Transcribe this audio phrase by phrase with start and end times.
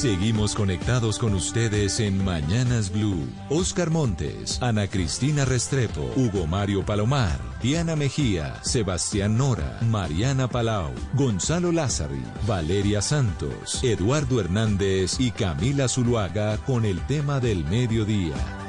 [0.00, 3.28] Seguimos conectados con ustedes en Mañanas Blue.
[3.50, 11.70] Oscar Montes, Ana Cristina Restrepo, Hugo Mario Palomar, Diana Mejía, Sebastián Nora, Mariana Palau, Gonzalo
[11.70, 18.59] Lázari, Valeria Santos, Eduardo Hernández y Camila Zuluaga con el tema del mediodía.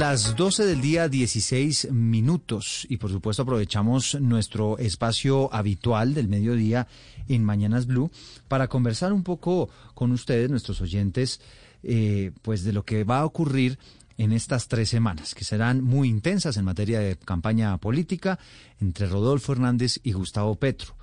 [0.00, 2.86] Las 12 del día 16 minutos.
[2.88, 6.88] Y por supuesto aprovechamos nuestro espacio habitual del mediodía
[7.28, 8.10] en Mañanas Blue
[8.48, 11.42] para conversar un poco con ustedes, nuestros oyentes,
[11.82, 13.78] eh, pues de lo que va a ocurrir
[14.16, 18.38] en estas tres semanas, que serán muy intensas en materia de campaña política
[18.80, 20.96] entre Rodolfo Hernández y Gustavo Petro,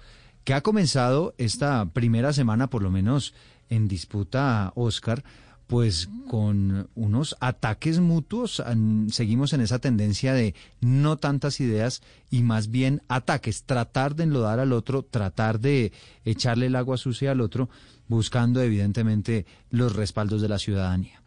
[0.43, 3.35] que ha comenzado esta primera semana, por lo menos
[3.69, 5.23] en disputa, Oscar,
[5.67, 8.63] pues con unos ataques mutuos,
[9.11, 12.01] seguimos en esa tendencia de no tantas ideas
[12.31, 15.91] y más bien ataques, tratar de enlodar al otro, tratar de
[16.23, 17.69] echarle el agua sucia al otro,
[18.07, 21.21] buscando evidentemente los respaldos de la ciudadanía.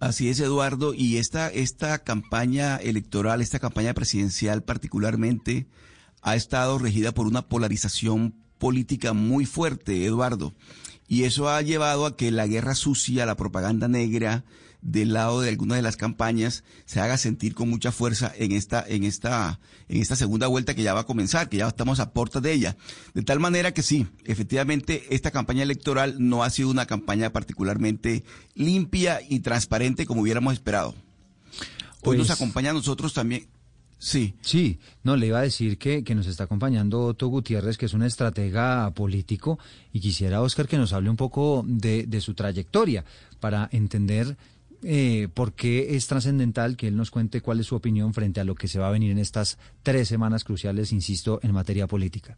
[0.00, 5.68] Así es, Eduardo, y esta, esta campaña electoral, esta campaña presidencial particularmente,
[6.22, 10.54] ha estado regida por una polarización política muy fuerte, Eduardo.
[11.12, 14.44] Y eso ha llevado a que la guerra sucia, la propaganda negra
[14.80, 18.82] del lado de algunas de las campañas se haga sentir con mucha fuerza en esta,
[18.88, 19.60] en esta,
[19.90, 22.54] en esta segunda vuelta que ya va a comenzar, que ya estamos a puertas de
[22.54, 22.78] ella.
[23.12, 28.24] De tal manera que sí, efectivamente, esta campaña electoral no ha sido una campaña particularmente
[28.54, 30.94] limpia y transparente como hubiéramos esperado.
[32.04, 33.51] Hoy nos pues acompaña a nosotros también.
[34.02, 34.34] Sí.
[34.40, 37.94] Sí, no, le iba a decir que, que, nos está acompañando Otto Gutiérrez, que es
[37.94, 39.60] un estratega político,
[39.92, 43.04] y quisiera, Oscar, que nos hable un poco de, de su trayectoria
[43.38, 44.36] para entender
[44.82, 48.44] eh, por qué es trascendental que él nos cuente cuál es su opinión frente a
[48.44, 52.36] lo que se va a venir en estas tres semanas cruciales, insisto, en materia política.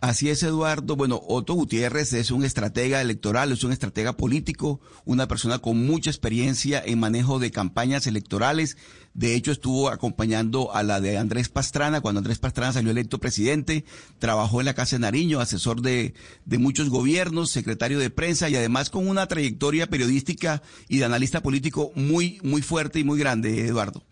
[0.00, 0.94] Así es, Eduardo.
[0.94, 6.08] Bueno, Otto Gutiérrez es un estratega electoral, es un estratega político, una persona con mucha
[6.08, 8.76] experiencia en manejo de campañas electorales.
[9.14, 13.84] De hecho, estuvo acompañando a la de Andrés Pastrana cuando Andrés Pastrana salió electo presidente.
[14.20, 18.54] Trabajó en la Casa de Nariño, asesor de, de muchos gobiernos, secretario de prensa y
[18.54, 23.66] además con una trayectoria periodística y de analista político muy, muy fuerte y muy grande,
[23.66, 24.04] Eduardo.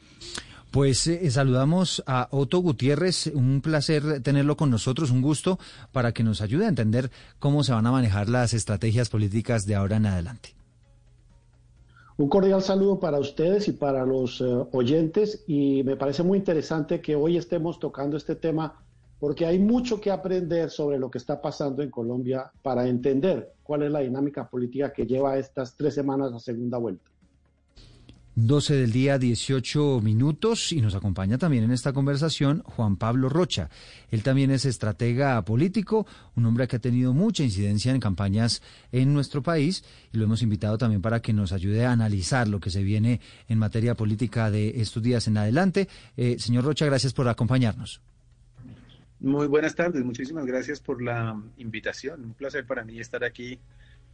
[0.77, 5.59] Pues eh, saludamos a Otto Gutiérrez, un placer tenerlo con nosotros, un gusto
[5.91, 9.75] para que nos ayude a entender cómo se van a manejar las estrategias políticas de
[9.75, 10.51] ahora en adelante.
[12.19, 17.01] Un cordial saludo para ustedes y para los eh, oyentes y me parece muy interesante
[17.01, 18.79] que hoy estemos tocando este tema
[19.19, 23.85] porque hay mucho que aprender sobre lo que está pasando en Colombia para entender cuál
[23.85, 27.11] es la dinámica política que lleva estas tres semanas a segunda vuelta.
[28.39, 33.71] 12 del día, 18 minutos, y nos acompaña también en esta conversación Juan Pablo Rocha.
[34.11, 38.61] Él también es estratega político, un hombre que ha tenido mucha incidencia en campañas
[38.93, 42.61] en nuestro país, y lo hemos invitado también para que nos ayude a analizar lo
[42.61, 45.89] que se viene en materia política de estos días en adelante.
[46.19, 48.03] Eh, señor Rocha, gracias por acompañarnos.
[49.19, 52.23] Muy buenas tardes, muchísimas gracias por la invitación.
[52.23, 53.59] Un placer para mí estar aquí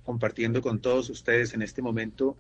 [0.05, 2.37] compartiendo con todos ustedes en este momento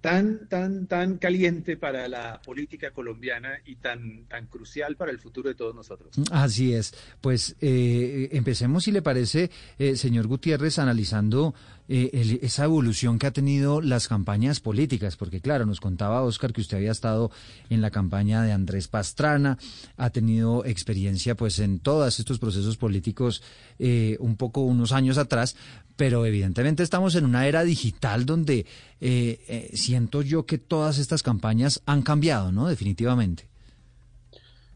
[0.00, 5.48] tan, tan, tan caliente para la política colombiana y tan, tan crucial para el futuro
[5.48, 6.10] de todos nosotros.
[6.30, 6.94] Así es.
[7.20, 11.54] Pues eh, empecemos, si le parece, eh, señor Gutiérrez, analizando
[11.92, 16.60] eh, esa evolución que ha tenido las campañas políticas, porque claro, nos contaba Oscar que
[16.60, 17.32] usted había estado
[17.68, 19.58] en la campaña de Andrés Pastrana,
[19.96, 23.42] ha tenido experiencia pues en todos estos procesos políticos
[23.80, 25.56] eh, un poco unos años atrás,
[25.96, 28.66] pero evidentemente estamos en una era digital donde
[29.00, 32.68] eh, siento yo que todas estas campañas han cambiado, ¿no?
[32.68, 33.48] Definitivamente.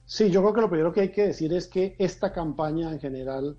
[0.04, 2.98] Sí, yo creo que lo primero que hay que decir es que esta campaña en
[2.98, 3.56] general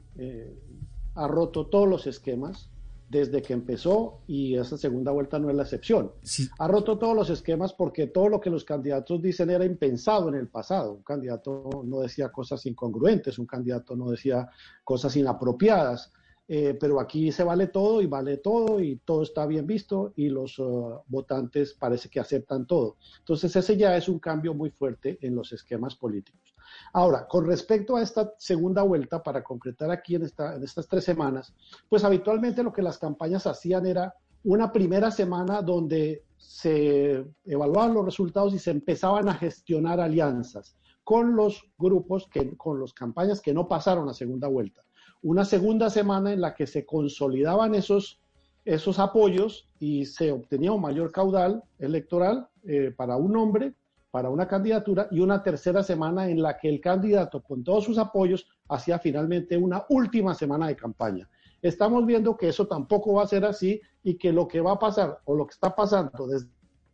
[1.15, 2.69] ha roto todos los esquemas
[3.15, 6.11] desde que empezó y esa segunda vuelta no es la excepción.
[6.59, 10.35] Ha roto todos los esquemas porque todo lo que los candidatos dicen era impensado en
[10.35, 10.93] el pasado.
[10.93, 14.49] Un candidato no decía cosas incongruentes, un candidato no decía
[14.83, 16.11] cosas inapropiadas.
[16.47, 20.29] Eh, pero aquí se vale todo y vale todo y todo está bien visto y
[20.29, 22.97] los uh, votantes parece que aceptan todo.
[23.19, 26.54] Entonces ese ya es un cambio muy fuerte en los esquemas políticos.
[26.97, 31.03] Ahora, con respecto a esta segunda vuelta, para concretar aquí en, esta, en estas tres
[31.03, 31.53] semanas,
[31.89, 34.15] pues habitualmente lo que las campañas hacían era
[34.45, 41.35] una primera semana donde se evaluaban los resultados y se empezaban a gestionar alianzas con
[41.35, 44.81] los grupos, que, con las campañas que no pasaron a segunda vuelta.
[45.21, 48.21] Una segunda semana en la que se consolidaban esos
[48.63, 53.75] esos apoyos y se obtenía un mayor caudal electoral eh, para un hombre,
[54.15, 57.97] para una candidatura y una tercera semana en la que el candidato con todos sus
[57.97, 61.29] apoyos hacía finalmente una última semana de campaña.
[61.61, 64.79] Estamos viendo que eso tampoco va a ser así y que lo que va a
[64.79, 66.47] pasar o lo que está pasando desde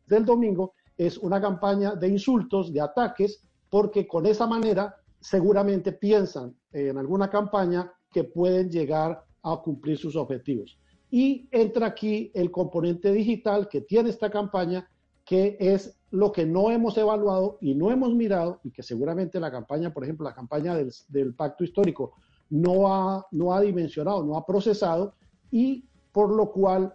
[0.10, 3.40] el domingo es una campaña de insultos, de ataques,
[3.70, 10.16] porque con esa manera seguramente piensan en alguna campaña que pueden llegar a cumplir sus
[10.16, 10.76] objetivos.
[11.12, 14.90] Y entra aquí el componente digital que tiene esta campaña,
[15.31, 19.50] que es lo que no hemos evaluado y no hemos mirado, y que seguramente la
[19.50, 22.16] campaña, por ejemplo, la campaña del, pacto histórico,
[22.50, 25.13] no ha, no ha dimensionado, no ha procesado,
[25.50, 26.94] y por lo cual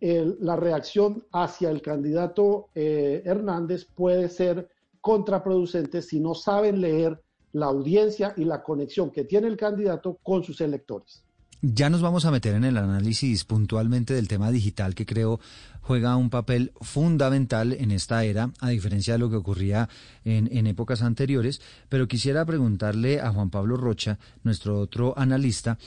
[0.00, 4.68] la reacción hacia el candidato eh, Hernández puede ser
[5.00, 7.22] contraproducente si no saben leer
[7.52, 11.24] la audiencia y la conexión que tiene el candidato con sus electores.
[11.62, 15.40] Ya nos vamos a meter en el análisis puntualmente del tema digital que creo
[15.80, 19.88] juega un papel fundamental en esta era, a diferencia de lo que ocurría
[20.24, 21.60] en, épocas anteriores.
[21.88, 25.78] Pero quisiera preguntarle a Juan Pablo Rocha, nuestro otro analista,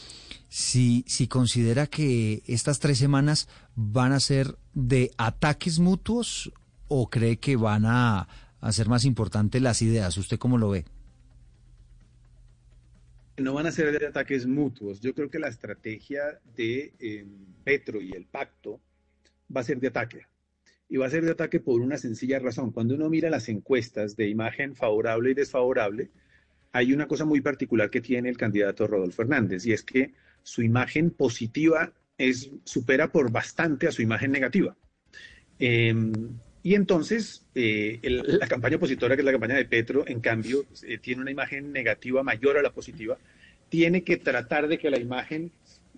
[0.47, 6.51] si, si considera que estas tres semanas van a ser de ataques mutuos
[6.87, 8.27] o cree que van a
[8.61, 10.17] hacer más importantes las ideas.
[10.17, 10.85] ¿Usted cómo lo ve?
[13.39, 14.99] No van a ser de ataques mutuos.
[14.99, 17.25] Yo creo que la estrategia de eh,
[17.63, 18.81] Petro y el pacto
[19.55, 20.21] va a ser de ataque.
[20.87, 22.71] Y va a ser de ataque por una sencilla razón.
[22.71, 26.09] Cuando uno mira las encuestas de imagen favorable y desfavorable,
[26.71, 30.13] hay una cosa muy particular que tiene el candidato Rodolfo Hernández, y es que
[30.43, 34.75] su imagen positiva es, supera por bastante a su imagen negativa.
[35.57, 36.11] Em,
[36.61, 40.97] y entonces, eh, la campaña opositora, que es la campaña de Petro, en cambio, eh,
[40.97, 43.17] tiene una imagen negativa mayor a la positiva.
[43.69, 45.51] Tiene que tratar de que la imagen,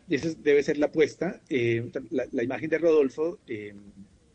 [0.08, 3.40] esa debe ser la apuesta, eh, la, imagen de Rodolfo,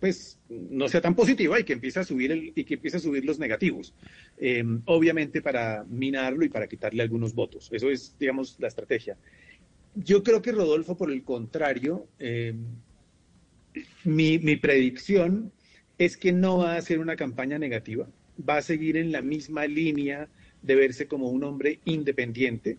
[0.00, 3.00] pues no sea tan positiva y que empiece a subir el, y que empiece a
[3.00, 3.94] subir los negativos.
[4.86, 7.68] obviamente para minarlo y para quitarle algunos votos.
[7.72, 9.16] Eso es, digamos, la estrategia.
[9.94, 12.08] Yo creo que Rodolfo, por el contrario,
[14.04, 15.52] mi, mi predicción
[15.98, 18.08] es que no va a ser una campaña negativa,
[18.48, 20.28] va a seguir en la misma línea
[20.62, 22.78] de verse como un hombre independiente,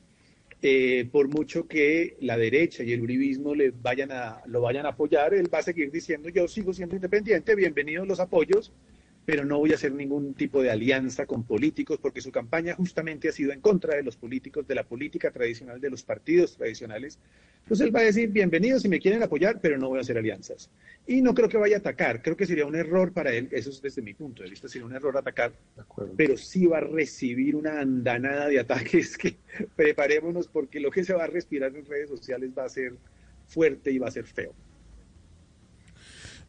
[0.61, 4.89] eh, por mucho que la derecha y el uribismo le vayan a, lo vayan a
[4.89, 8.71] apoyar, él va a seguir diciendo yo sigo siendo independiente, bienvenidos los apoyos,
[9.27, 13.27] pero no voy a hacer ningún tipo de alianza con políticos porque su campaña justamente
[13.27, 17.19] ha sido en contra de los políticos, de la política tradicional, de los partidos tradicionales.
[17.63, 20.17] Entonces él va a decir, bienvenidos si me quieren apoyar, pero no voy a hacer
[20.17, 20.69] alianzas.
[21.05, 23.69] Y no creo que vaya a atacar, creo que sería un error para él, eso
[23.69, 25.51] es desde mi punto de vista, sería un error atacar,
[26.15, 29.35] pero sí va a recibir una andanada de ataques que
[29.75, 32.93] preparémonos porque lo que se va a respirar en redes sociales va a ser
[33.45, 34.53] fuerte y va a ser feo.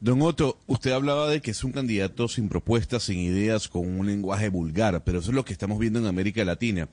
[0.01, 4.07] Don Otto, usted hablaba de que es un candidato sin propuestas, sin ideas, con un
[4.07, 6.89] lenguaje vulgar, pero eso es lo que estamos viendo en América Latina.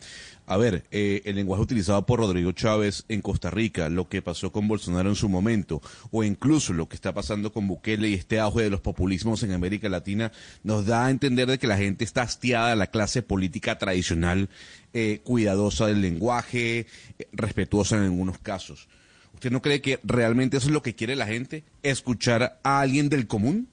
[0.48, 4.52] A ver, eh, el lenguaje utilizado por Rodrigo Chávez en Costa Rica, lo que pasó
[4.52, 8.40] con Bolsonaro en su momento, o incluso lo que está pasando con Bukele y este
[8.40, 10.32] auge de los populismos en América Latina,
[10.64, 14.50] nos da a entender de que la gente está hastiada de la clase política tradicional,
[14.94, 16.88] eh, cuidadosa del lenguaje,
[17.20, 18.88] eh, respetuosa en algunos casos.
[19.36, 21.66] ¿Usted no cree que realmente eso es lo que quiere la gente?
[21.84, 23.68] ¿Escuchar a alguien del común?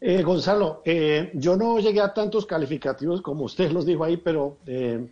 [0.00, 4.58] Eh, Gonzalo, eh, yo no llegué a tantos calificativos como usted los dijo ahí, pero
[4.66, 5.06] eh,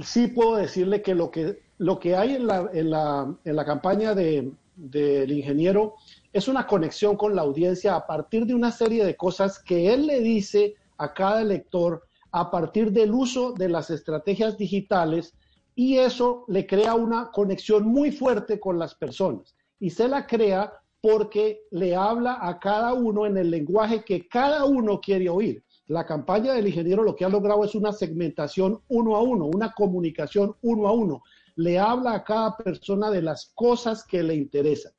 [0.00, 3.64] sí puedo decirle que lo que, lo que hay en la, en la, en la
[3.66, 5.96] campaña del ingeniero
[6.32, 10.06] es una conexión con la audiencia a partir de una serie de cosas que él
[10.06, 15.34] le dice a cada elector a partir del uso de las estrategias digitales
[15.74, 20.72] y eso le crea una conexión muy fuerte con las personas y se la crea
[21.00, 25.64] porque le habla a cada uno en el lenguaje que cada uno quiere oír.
[25.88, 29.72] La campaña del ingeniero lo que ha logrado es una segmentación uno a uno, una
[29.72, 31.22] comunicación uno a uno.
[31.56, 34.92] Le habla a cada persona de las cosas que le interesan.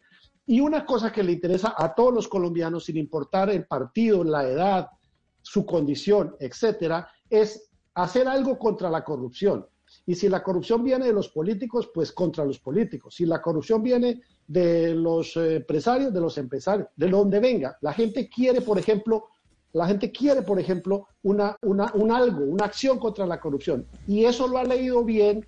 [0.46, 4.46] Y una cosa que le interesa a todos los colombianos, sin importar el partido, la
[4.46, 4.90] edad,
[5.42, 9.66] su condición, etcétera, es hacer algo contra la corrupción.
[10.06, 13.16] Y si la corrupción viene de los políticos, pues contra los políticos.
[13.16, 17.78] Si la corrupción viene de los eh, empresarios, de los empresarios, de donde venga.
[17.82, 19.30] La gente quiere, por ejemplo,
[19.72, 23.88] la gente quiere, por ejemplo, una, una, un algo, una acción contra la corrupción.
[24.08, 25.46] Y eso lo ha leído bien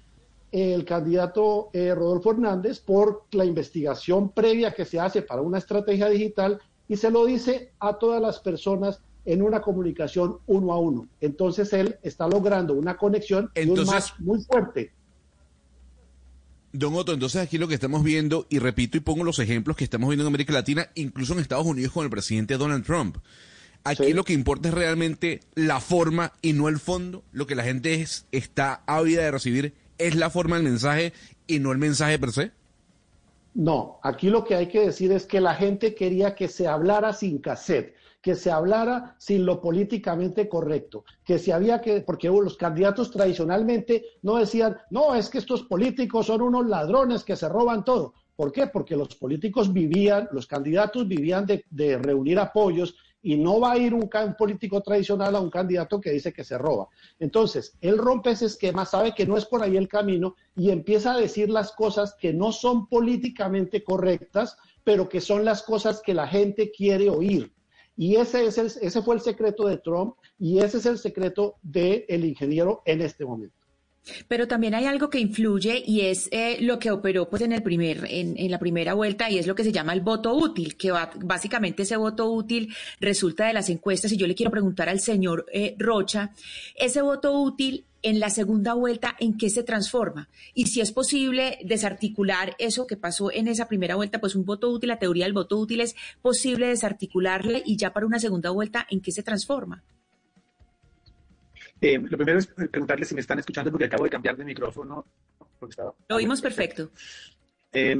[0.52, 6.08] el candidato eh, Rodolfo Hernández por la investigación previa que se hace para una estrategia
[6.08, 11.08] digital y se lo dice a todas las personas en una comunicación uno a uno.
[11.22, 13.52] Entonces él está logrando una conexión
[14.20, 14.92] muy fuerte.
[16.72, 19.86] Don Otto, entonces aquí lo que estamos viendo, y repito y pongo los ejemplos que
[19.86, 23.18] estamos viendo en América Latina, incluso en Estados Unidos con el presidente Donald Trump.
[23.86, 27.24] Aquí lo que importa es realmente la forma y no el fondo.
[27.32, 31.14] Lo que la gente es, está ávida de recibir es la forma del mensaje
[31.48, 32.52] y no el mensaje per se.
[33.54, 37.14] No, aquí lo que hay que decir es que la gente quería que se hablara
[37.14, 42.58] sin cassette, que se hablara sin lo políticamente correcto, que se había que, porque los
[42.58, 47.86] candidatos tradicionalmente no decían, no, es que estos políticos son unos ladrones que se roban
[47.86, 48.16] todo.
[48.36, 48.66] ¿Por qué?
[48.66, 53.78] Porque los políticos vivían, los candidatos vivían de, de reunir apoyos y no va a
[53.78, 56.88] ir un, político tradicional a un candidato que dice que se roba.
[57.20, 61.14] Entonces, él rompe ese esquema, sabe que no es por ahí el camino y empieza
[61.14, 66.16] a decir las cosas que no son políticamente correctas, pero que son las cosas que
[66.16, 67.55] la gente quiere oír.
[67.98, 72.26] Y ese, es ese fue el secreto de Trump y ese es el secreto del
[72.26, 73.56] ingeniero en este momento.
[74.28, 77.64] Pero también hay algo que influye y es eh, lo que operó pues en el
[77.64, 80.78] primer, en, en, la primera vuelta y es lo que se llama el voto útil,
[80.78, 84.90] que va, básicamente ese voto útil resulta de las encuestas y yo le quiero preguntar
[84.90, 86.32] al señor eh, Rocha,
[86.76, 90.30] ese voto útil en la segunda vuelta, ¿en qué se transforma?
[90.54, 94.70] Y si es posible desarticular eso que pasó en esa primera vuelta, pues un voto
[94.70, 98.86] útil, la teoría del voto útil es posible desarticularle y ya para una segunda vuelta,
[98.92, 99.84] ¿en qué se transforma?
[101.82, 105.04] Eh, lo primero es preguntarle si me están escuchando porque acabo de cambiar de micrófono.
[106.08, 106.92] Lo oímos perfecto.
[107.74, 107.98] Eh,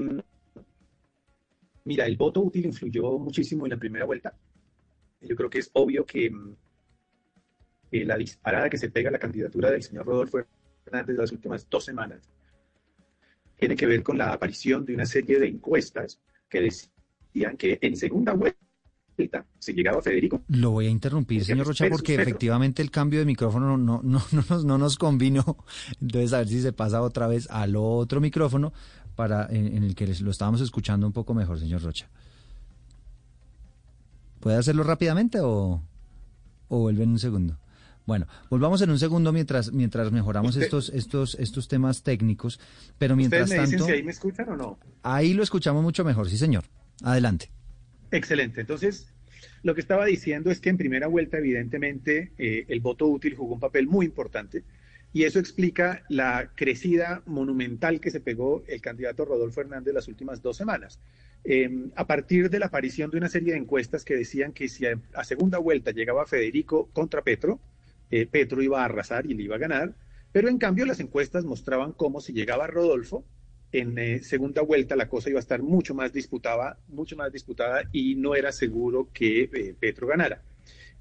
[1.84, 4.38] mira, el voto útil influyó muchísimo en la primera vuelta.
[5.20, 6.32] Yo creo que es obvio que,
[7.92, 10.40] la disparada que se pega a la candidatura del señor Rodolfo
[10.86, 12.30] Hernández las últimas dos semanas
[13.58, 17.96] tiene que ver con la aparición de una serie de encuestas que decían que en
[17.96, 18.58] segunda vuelta
[19.60, 20.42] si llegaba Federico.
[20.50, 24.44] Lo voy a interrumpir, señor Rocha, porque efectivamente el cambio de micrófono no, no, no,
[24.50, 25.58] nos, no nos convino.
[26.02, 28.74] Entonces, a ver si se pasa otra vez al otro micrófono
[29.16, 32.10] para en, el que lo estábamos escuchando un poco mejor, señor Rocha.
[34.42, 35.82] ¿Puede hacerlo rápidamente o,
[36.68, 37.58] o vuelve en un segundo?
[38.06, 42.60] Bueno, volvamos en un segundo mientras mientras mejoramos estos estos estos temas técnicos,
[43.00, 44.80] pero mientras ¿Ustedes me dicen si ahí me escuchan o no?
[45.02, 46.66] Ahí lo escuchamos mucho mejor, sí, señor.
[47.04, 47.50] Adelante.
[48.12, 48.62] Excelente.
[48.62, 49.08] Entonces,
[49.64, 53.56] lo que estaba diciendo es que en primera vuelta, evidentemente, eh, el voto útil jugó
[53.56, 54.64] un papel muy importante
[55.12, 60.42] y eso explica la crecida monumental que se pegó el candidato Rodolfo Hernández las últimas
[60.42, 61.00] dos semanas.
[61.44, 64.86] Eh, a partir de la aparición de una serie de encuestas que decían que si
[64.86, 67.60] a, a segunda vuelta llegaba Federico contra Petro,
[68.12, 69.96] eh, Petro iba a arrasar y le iba a ganar,
[70.32, 73.26] pero en cambio las encuestas mostraban cómo si llegaba Rodolfo,
[73.72, 77.84] en eh, segunda vuelta la cosa iba a estar mucho más disputada, mucho más disputada
[77.92, 80.42] y no era seguro que eh, Petro ganara.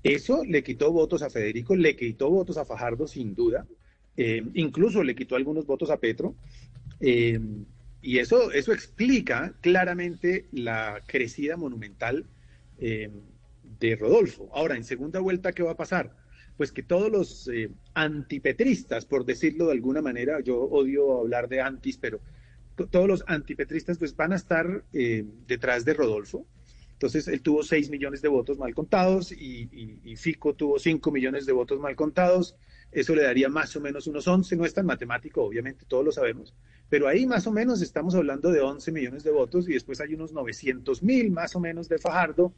[0.03, 3.67] Eso le quitó votos a Federico, le quitó votos a Fajardo sin duda,
[4.17, 6.35] eh, incluso le quitó algunos votos a Petro.
[7.01, 12.27] y eso, eso explica claramente la crecida monumental
[12.79, 14.51] de Rodolfo.
[14.53, 16.24] Ahora, en segunda vuelta, ¿qué va a pasar?
[16.57, 17.51] Pues que todos los
[17.95, 22.21] antipetristas, por decirlo de alguna manera, yo odio hablar de antis, pero
[22.91, 26.47] todos los antipetristas pues van a estar eh, detrás de Rodolfo.
[26.93, 31.53] Entonces él tuvo 6 millones de votos mal contados y, Fico tuvo 5 millones de
[31.53, 32.57] votos mal contados.
[32.93, 36.13] Eso le daría más o menos unos 11, no es tan matemático, obviamente, todos lo
[36.13, 36.55] sabemos,
[36.89, 40.15] pero ahí más o menos estamos hablando de 11 millones de votos y después hay
[40.15, 42.55] unos 900 mil más o menos de Fajardo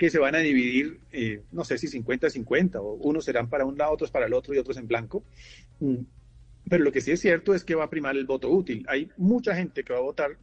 [0.00, 3.76] que se van a dividir, eh, no sé si 50-50, o unos serán para un
[3.76, 5.22] lado, otros para el otro y otros en blanco.
[5.78, 5.96] Mm,
[6.70, 8.82] pero lo que sí es cierto es que va a primar el voto útil.
[8.88, 10.38] Hay mucha gente que va a votar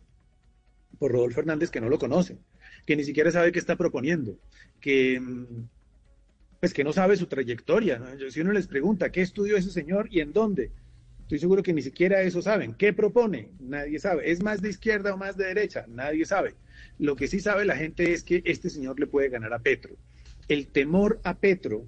[0.99, 2.37] por Rodolfo Hernández que no lo conoce,
[2.85, 4.37] que ni siquiera sabe qué está proponiendo,
[4.79, 5.67] que mm,
[6.59, 7.99] pues que no sabe su trayectoria.
[8.29, 10.69] Si uno les pregunta qué estudió ese señor y en dónde,
[11.27, 12.73] estoy seguro que ni siquiera eso saben.
[12.73, 13.49] ¿Qué propone?
[13.59, 14.31] Nadie sabe.
[14.31, 15.83] ¿Es más de izquierda o más de derecha?
[15.89, 16.55] Nadie sabe.
[16.99, 19.97] Lo que sí sabe la gente es que este señor le puede ganar a Petro.
[20.47, 21.85] El temor a Petro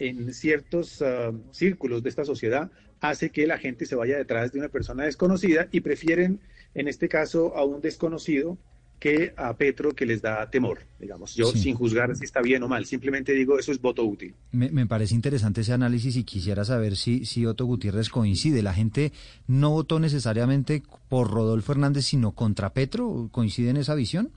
[0.00, 4.58] en ciertos ah, círculos de esta sociedad hace que la gente se vaya detrás de
[4.58, 6.40] una persona desconocida y prefieren,
[6.74, 8.58] en este caso, a un desconocido
[9.02, 11.34] que a Petro que les da temor, digamos.
[11.34, 14.32] Yo sin juzgar si está bien o mal, simplemente digo eso es voto útil.
[14.52, 18.62] Me, parece interesante ese análisis y quisiera saber si, si Otto Gutiérrez coincide.
[18.62, 19.10] La gente
[19.48, 23.28] no votó necesariamente por Rodolfo Hernández, sino contra Petro.
[23.32, 24.30] ¿Coincide en esa visión?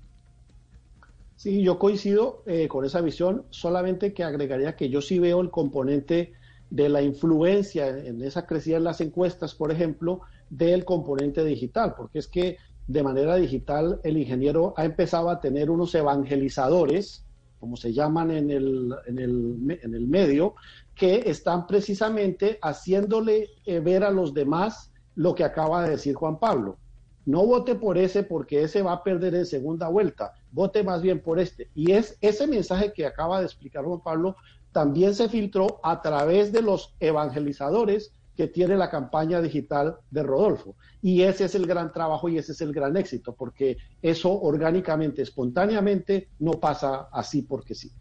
[1.36, 5.52] Sí, yo coincido eh, con esa visión, solamente que agregaría que yo sí veo el
[5.52, 6.34] componente
[6.72, 12.18] de la influencia en esa crecida en las encuestas, por ejemplo, del componente digital, porque
[12.18, 12.58] es que
[12.88, 17.26] de manera digital el ingeniero ha empezado a tener unos evangelizadores,
[17.60, 20.56] como se llaman en el, en el, en el medio,
[20.94, 26.40] que están precisamente haciéndole eh, ver a los demás lo que acaba de decir Juan
[26.40, 26.78] Pablo.
[27.26, 30.34] No vote por ese porque ese va a perder en segunda vuelta.
[30.52, 31.70] Vote más bien por este.
[31.74, 34.36] Y es ese mensaje que acaba de explicar Juan Pablo
[34.72, 40.76] también se filtró a través de los evangelizadores que tiene la campaña digital de Rodolfo.
[41.02, 45.22] Y ese es el gran trabajo y ese es el gran éxito, porque eso orgánicamente,
[45.22, 47.92] espontáneamente, no pasa así porque sí.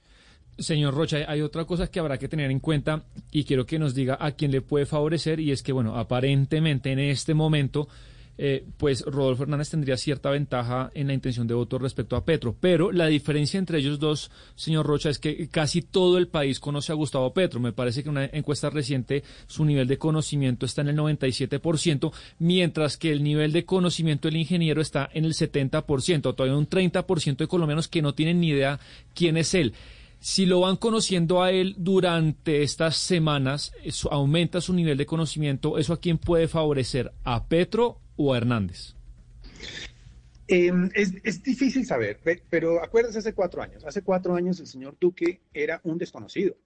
[0.58, 3.94] Señor Rocha, hay otra cosa que habrá que tener en cuenta y quiero que nos
[3.94, 7.88] diga a quién le puede favorecer y es que, bueno, aparentemente en este momento
[8.36, 12.56] eh, pues Rodolfo Hernández tendría cierta ventaja en la intención de voto respecto a Petro.
[12.58, 16.92] Pero la diferencia entre ellos dos, señor Rocha, es que casi todo el país conoce
[16.92, 17.60] a Gustavo Petro.
[17.60, 22.96] Me parece que una encuesta reciente su nivel de conocimiento está en el 97%, mientras
[22.96, 26.34] que el nivel de conocimiento del ingeniero está en el 70%.
[26.34, 28.80] Todavía un 30% de colombianos que no tienen ni idea
[29.14, 29.74] quién es él.
[30.20, 33.72] Si lo van conociendo a él durante estas semanas,
[34.10, 35.76] aumenta su nivel de conocimiento.
[35.76, 37.12] ¿Eso a quién puede favorecer?
[37.24, 38.94] ¿A Petro o Hernández?
[40.46, 42.18] Em, es, difícil saber,
[42.50, 43.84] pero acuérdense hace cuatro años.
[43.84, 46.56] Hace cuatro años el señor Duque era un desconocido.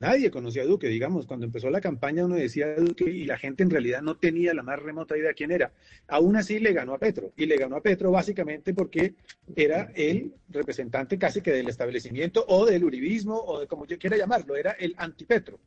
[0.00, 3.62] Nadie conocía a Duque, digamos, cuando empezó la campaña uno decía Duque y la gente
[3.62, 5.72] en realidad no tenía la más remota idea de quién era.
[6.08, 9.14] Aún así le ganó a Petro y le ganó a Petro básicamente porque
[9.54, 14.16] era el representante casi que del establecimiento o del uribismo o de como yo quiera
[14.16, 15.58] llamarlo, era el antipetro.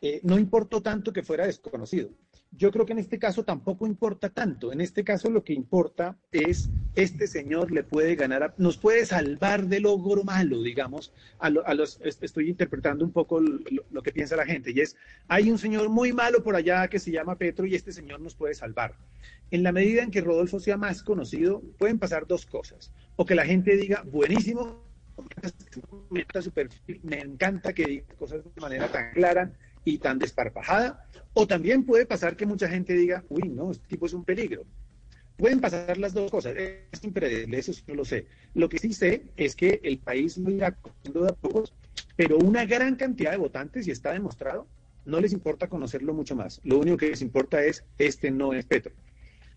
[0.00, 2.10] Eh, no importó tanto que fuera desconocido.
[2.54, 4.72] Yo creo que en este caso tampoco importa tanto.
[4.72, 9.66] En este caso lo que importa es, este señor le puede ganar, nos puede salvar
[9.66, 14.72] del logro malo, digamos, a, los, estoy interpretando un poco lo, que piensa la gente,
[14.72, 14.96] y es,
[15.28, 18.34] hay un señor muy malo por allá que se llama Petro y este señor nos
[18.34, 18.96] puede salvar.
[19.50, 22.92] En la medida en que Rodolfo sea más conocido, pueden pasar dos cosas.
[23.16, 24.82] O que la gente diga, buenísimo,
[26.10, 29.52] me encanta que diga cosas de manera tan clara
[29.84, 34.06] y tan desparpajada, o también puede pasar que mucha gente diga, uy, no, este tipo
[34.06, 34.64] es un peligro.
[35.36, 38.26] Pueden pasar las dos cosas, es impredecible, eso sí no lo sé.
[38.54, 41.72] Lo que sí sé es que el país no irá cogiendo de a pocos,
[42.16, 44.68] pero una gran cantidad de votantes, y está demostrado,
[45.04, 46.60] no les importa conocerlo mucho más.
[46.64, 48.92] Lo único que les importa es, este no es Petro.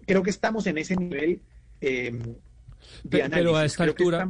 [0.07, 1.41] Creo que estamos en ese nivel
[1.81, 2.19] eh,
[3.09, 4.29] pero a esta altura,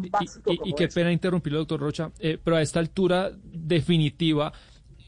[0.63, 4.53] y, qué pena interrumpirlo, doctor Rocha, eh, pero a esta altura definitiva,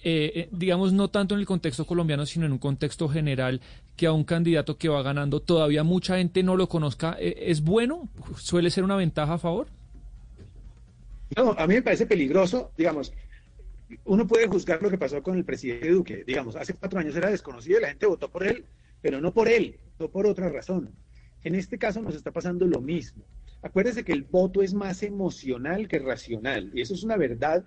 [0.09, 3.59] eh, eh, digamos, no tanto en el contexto colombiano, sino en un contexto general,
[3.97, 7.61] que a un candidato que va ganando todavía mucha gente no lo conozca, eh, ¿es
[7.61, 8.07] bueno?
[8.37, 9.67] ¿Suele ser una ventaja a favor?
[11.35, 13.11] No, a mí me parece peligroso, digamos,
[14.05, 17.29] uno puede juzgar lo que pasó con el presidente Duque, digamos, hace cuatro años era
[17.29, 18.63] desconocido y la gente votó por él,
[19.01, 20.89] pero no por él, no por otra razón.
[21.43, 23.25] En este caso nos está pasando lo mismo.
[23.61, 27.65] Acuérdese que el voto es más emocional que racional, y eso es una verdad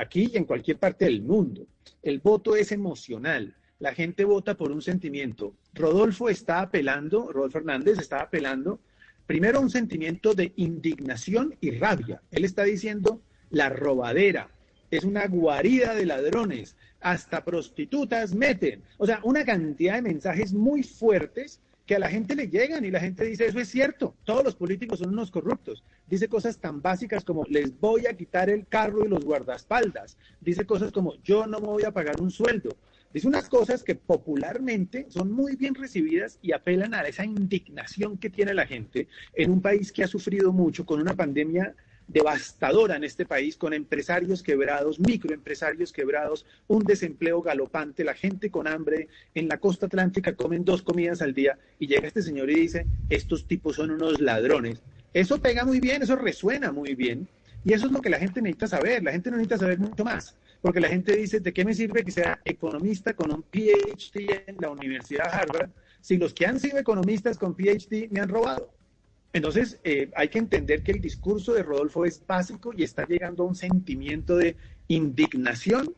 [0.00, 1.66] aquí y en cualquier parte del mundo.
[2.02, 3.54] El voto es emocional.
[3.78, 5.54] La gente vota por un sentimiento.
[5.74, 8.80] Rodolfo está apelando, Rodolfo Hernández está apelando,
[9.26, 12.20] primero un sentimiento de indignación y rabia.
[12.30, 14.50] Él está diciendo, la robadera
[14.90, 18.82] es una guarida de ladrones, hasta prostitutas meten.
[18.96, 22.90] O sea, una cantidad de mensajes muy fuertes que a la gente le llegan y
[22.90, 25.82] la gente dice, eso es cierto, todos los políticos son unos corruptos.
[26.06, 30.18] Dice cosas tan básicas como, les voy a quitar el carro y los guardaespaldas.
[30.38, 32.76] Dice cosas como, yo no me voy a pagar un sueldo.
[33.14, 38.28] Dice unas cosas que popularmente son muy bien recibidas y apelan a esa indignación que
[38.28, 41.74] tiene la gente en un país que ha sufrido mucho con una pandemia
[42.08, 48.66] devastadora en este país, con empresarios quebrados, microempresarios quebrados, un desempleo galopante, la gente con
[48.66, 52.54] hambre, en la costa atlántica comen dos comidas al día y llega este señor y
[52.54, 54.82] dice, estos tipos son unos ladrones.
[55.12, 57.28] Eso pega muy bien, eso resuena muy bien.
[57.64, 59.02] Y eso es lo que la gente necesita saber.
[59.02, 60.36] La gente no necesita saber mucho más.
[60.60, 64.56] Porque la gente dice, ¿de qué me sirve que sea economista con un PhD en
[64.60, 68.72] la Universidad Harvard si los que han sido economistas con PhD me han robado?
[69.32, 73.42] Entonces, eh, hay que entender que el discurso de Rodolfo es básico y está llegando
[73.42, 74.56] a un sentimiento de
[74.88, 75.94] indignación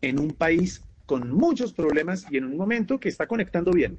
[0.00, 3.98] en un país con muchos problemas y en un momento que está conectando bien.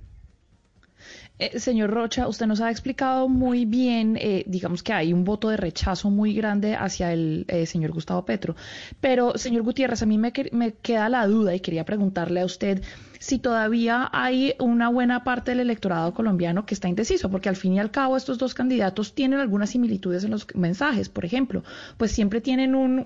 [1.39, 5.49] Eh, señor Rocha, usted nos ha explicado muy bien, eh, digamos que hay un voto
[5.49, 8.55] de rechazo muy grande hacia el señor Gustavo Petro,
[8.99, 12.83] pero señor Gutiérrez, a mí me, me queda la duda y quería preguntarle a usted
[13.21, 17.73] si todavía hay una buena parte del electorado colombiano que está indeciso, porque al fin
[17.73, 21.07] y al cabo estos dos candidatos tienen algunas similitudes en los mensajes.
[21.07, 21.63] Por ejemplo,
[21.97, 23.03] pues siempre tienen un,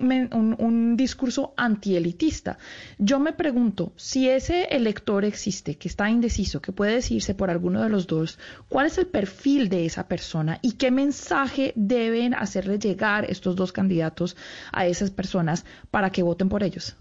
[0.58, 2.56] un, discurso antielitista.
[2.98, 7.82] Yo me pregunto, si ese elector existe, que está indeciso, que puede decirse por alguno
[7.82, 8.38] de los dos,
[8.70, 13.70] ¿cuál es el perfil de esa persona y qué mensaje deben hacerle llegar estos dos
[13.70, 14.34] candidatos
[14.72, 16.96] a esas personas para que voten por ellos?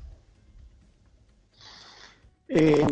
[2.47, 2.85] Eh,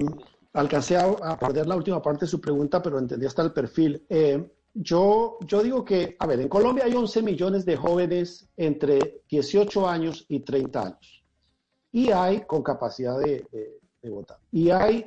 [0.53, 4.05] alcancé a, perder la última parte de su pregunta, pero entendí hasta el perfil.
[4.09, 9.21] Eh, yo, yo digo que, a ver, en Colombia hay 11 millones de jóvenes entre
[9.29, 11.23] 18 años y 30 años.
[11.91, 13.45] Y hay con capacidad de,
[14.09, 14.39] votar.
[14.51, 15.05] Y hay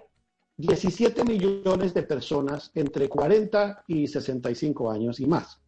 [0.56, 5.60] 17 millones de personas entre 40 y 65 años y más.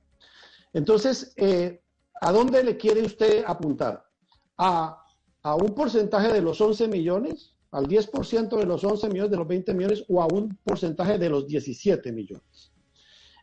[0.73, 1.83] Entonces, eh,
[2.21, 4.09] ¿a dónde le quiere usted apuntar?
[4.57, 5.05] ¿A,
[5.43, 7.58] ¿A un porcentaje de los 11 millones?
[7.71, 10.05] ¿Al 10% de los 11 millones, de los 20 millones?
[10.09, 12.73] ¿O a un porcentaje de los 17 millones?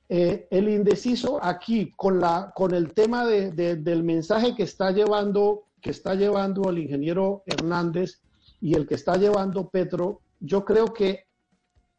[0.08, 5.92] Eh, el indeciso aquí con, la, con el tema del mensaje que está llevando que
[5.92, 8.20] está llevando el ingeniero Hernández
[8.60, 11.28] y el que está llevando Petro, yo creo que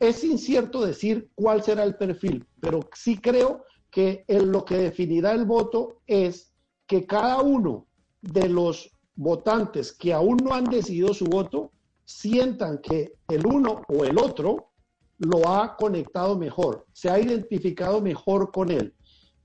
[0.01, 5.31] es incierto decir cuál será el perfil, pero sí creo que en lo que definirá
[5.31, 6.53] el voto es
[6.89, 7.87] que cada uno
[8.23, 11.71] de los votantes que aún no han decidido su voto
[12.07, 14.73] sientan que el uno o el otro
[15.19, 18.95] lo ha conectado mejor, se ha identificado mejor con él.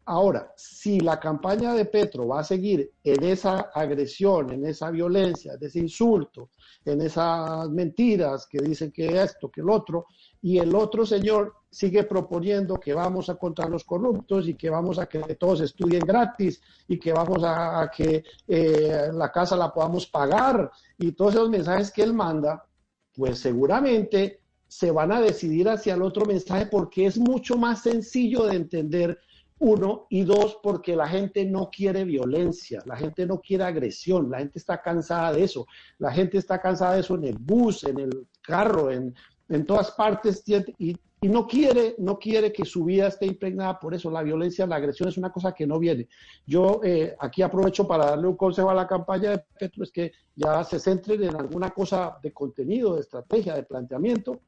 [0.05, 5.53] Ahora, si la campaña de Petro va a seguir en esa agresión, en esa violencia,
[5.53, 6.49] en ese insulto,
[6.83, 10.07] en esas mentiras que dicen que esto, que el otro,
[10.41, 14.97] y el otro señor sigue proponiendo que vamos a contra los corruptos y que vamos
[14.97, 20.07] a que todos estudien gratis y que vamos a, que eh, la casa la podamos
[20.07, 22.65] pagar y todos esos mensajes que él manda,
[23.13, 28.45] pues seguramente se van a decidir hacia el otro mensaje porque es mucho más sencillo
[28.45, 29.19] de entender,
[29.61, 34.39] uno, y dos, porque la gente no quiere violencia, la gente no quiere agresión, la
[34.39, 35.67] gente está cansada de eso,
[35.99, 39.13] la gente está cansada de eso en el bus, en el carro, en,
[39.49, 40.43] en todas partes,
[40.79, 44.09] y, y no quiere, no quiere que su vida esté impregnada por eso.
[44.09, 46.07] La violencia, la agresión es una cosa que no viene.
[46.47, 50.11] Yo eh, aquí aprovecho para darle un consejo a la campaña de Petro, es que
[50.35, 54.39] ya se centren en alguna cosa de contenido, de estrategia, de planteamiento,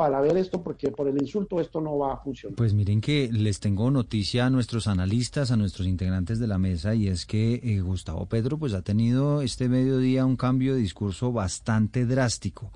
[0.00, 2.56] para ver esto, porque por el insulto esto no va a funcionar.
[2.56, 6.94] Pues miren que les tengo noticia a nuestros analistas, a nuestros integrantes de la mesa,
[6.94, 11.32] y es que eh, Gustavo Pedro pues ha tenido este mediodía un cambio de discurso
[11.32, 12.72] bastante drástico.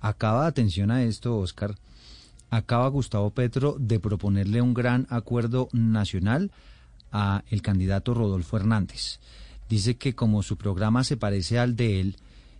[0.00, 1.76] Acaba, atención a esto, Oscar,
[2.50, 6.50] acaba Gustavo Petro de proponerle un gran acuerdo nacional
[7.10, 9.18] a el candidato Rodolfo Hernández.
[9.70, 12.16] Dice que como su programa se parece al de él,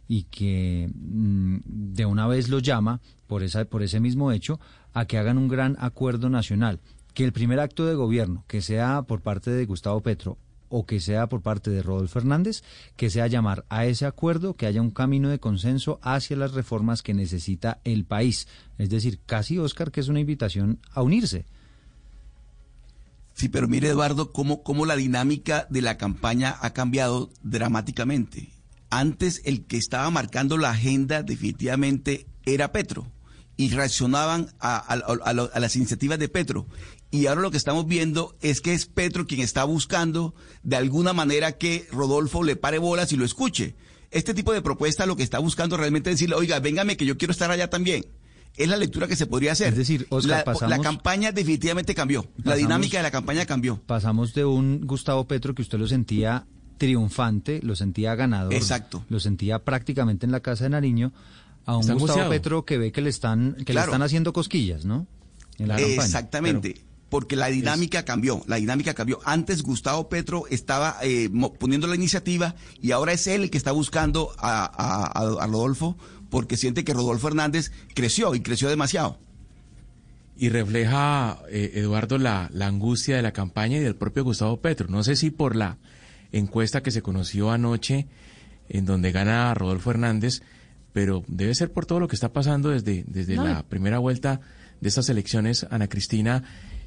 [0.08, 4.60] y que mm, de una vez lo llama, por, esa, por ese mismo hecho,
[4.92, 6.80] a que hagan un gran acuerdo nacional.
[7.14, 11.00] Que el primer acto de gobierno, que sea por parte de Gustavo Petro o que
[11.00, 12.62] sea por parte de Rodolfo Fernández,
[12.96, 17.02] que sea llamar a ese acuerdo, que haya un camino de consenso hacia las reformas
[17.02, 18.48] que necesita el país.
[18.78, 21.46] Es decir, casi, Oscar, que es una invitación a unirse.
[23.34, 28.50] Sí, pero mire, Eduardo, cómo, cómo la dinámica de la campaña ha cambiado dramáticamente.
[28.88, 33.06] Antes el que estaba marcando la agenda definitivamente era Petro
[33.56, 34.96] y reaccionaban a,
[35.54, 36.66] las iniciativas de Petro.
[37.10, 41.12] Y ahora lo que estamos viendo es que es Petro quien está buscando de alguna
[41.12, 43.74] manera que Rodolfo le pare bolas y lo escuche.
[44.10, 47.16] Este tipo de propuesta lo que está buscando realmente es decirle, oiga, véngame que yo
[47.16, 48.04] quiero estar allá también.
[48.56, 49.68] Es la lectura que se podría hacer.
[49.68, 52.26] Es decir, la, la campaña definitivamente cambió.
[52.42, 53.80] la dinámica de la campaña cambió.
[53.86, 56.46] Pasamos de un Gustavo Petro que usted lo sentía
[56.78, 58.54] triunfante, lo sentía ganador.
[58.54, 59.04] Exacto.
[59.08, 61.12] Lo sentía prácticamente en la casa de Nariño
[61.66, 65.06] a un Gustavo Petro que ve que le están que le están haciendo cosquillas, ¿no?
[65.58, 66.80] Exactamente.
[67.08, 69.20] porque la dinámica cambió, la dinámica cambió.
[69.24, 73.72] Antes Gustavo Petro estaba eh, poniendo la iniciativa y ahora es él el que está
[73.72, 75.96] buscando a, Rodolfo
[76.30, 79.18] porque siente que Rodolfo Hernández creció y creció demasiado.
[80.38, 84.86] Y refleja, eh, Eduardo, la, la angustia de la campaña y del propio Gustavo Petro.
[84.88, 85.78] No sé si por la
[86.30, 88.06] encuesta que se conoció anoche,
[88.68, 90.42] en donde gana Rodolfo Hernández,
[90.96, 94.40] pero debe ser por todo lo que está pasando desde, desde la primera vuelta
[94.80, 96.42] de estas elecciones, Ana Cristina.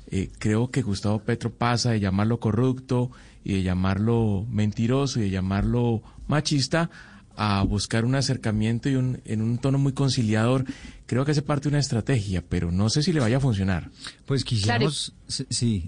[0.08, 3.12] Eh, creo que Gustavo Petro pasa de llamarlo corrupto
[3.44, 6.90] y de llamarlo mentiroso y de llamarlo machista
[7.36, 10.66] a buscar un acercamiento y un, en un tono muy conciliador.
[11.06, 13.92] Creo que hace parte de una estrategia, pero no sé si le vaya a funcionar.
[14.26, 15.88] Pues quisiéramos, sí,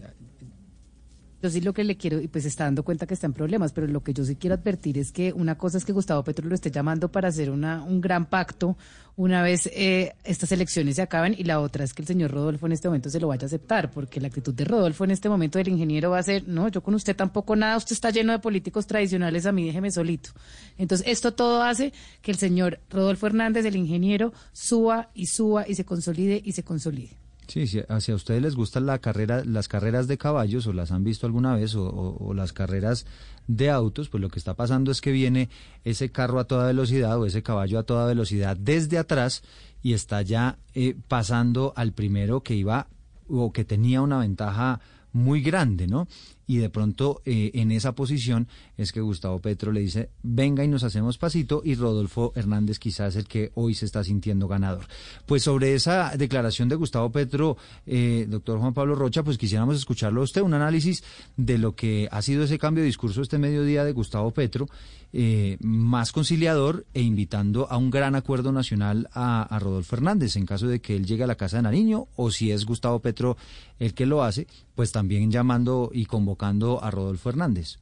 [1.41, 3.73] yo sí lo que le quiero, y pues está dando cuenta que está en problemas,
[3.73, 6.47] pero lo que yo sí quiero advertir es que una cosa es que Gustavo Petro
[6.47, 8.77] lo esté llamando para hacer una, un gran pacto
[9.15, 12.65] una vez eh, estas elecciones se acaben y la otra es que el señor Rodolfo
[12.65, 15.29] en este momento se lo vaya a aceptar, porque la actitud de Rodolfo en este
[15.29, 18.31] momento del ingeniero va a ser, no, yo con usted tampoco nada, usted está lleno
[18.31, 20.31] de políticos tradicionales, a mí déjeme solito.
[20.77, 25.75] Entonces, esto todo hace que el señor Rodolfo Hernández, el ingeniero, suba y suba y
[25.75, 27.20] se consolide y se consolide.
[27.51, 31.03] Sí, si hacia ustedes les gustan la carrera, las carreras de caballos o las han
[31.03, 33.05] visto alguna vez o, o, las carreras
[33.45, 35.49] de autos, pues lo que está pasando es que viene
[35.83, 39.43] ese carro a toda velocidad o ese caballo a toda velocidad desde atrás
[39.81, 42.87] y está ya eh, pasando al primero que iba
[43.27, 44.79] o que tenía una ventaja
[45.11, 46.07] muy grande, ¿no?
[46.51, 50.67] Y de pronto eh, en esa posición es que Gustavo Petro le dice, venga y
[50.67, 54.83] nos hacemos pasito y Rodolfo Hernández quizás el que hoy se está sintiendo ganador.
[55.25, 60.19] Pues sobre esa declaración de Gustavo Petro, eh, doctor Juan Pablo Rocha, pues quisiéramos escucharlo
[60.19, 61.05] a usted, un análisis
[61.37, 64.67] de lo que ha sido ese cambio de discurso este mediodía de Gustavo Petro,
[65.13, 70.45] eh, más conciliador e invitando a un gran acuerdo nacional a, a Rodolfo Hernández en
[70.45, 73.37] caso de que él llegue a la Casa de Nariño o si es Gustavo Petro
[73.79, 77.77] el que lo hace, pues también llamando y convocando a Rodolfo Hernández.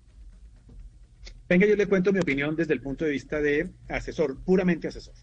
[1.47, 5.15] Venga, yo le cuento mi opinión desde el punto de vista de asesor, puramente asesor.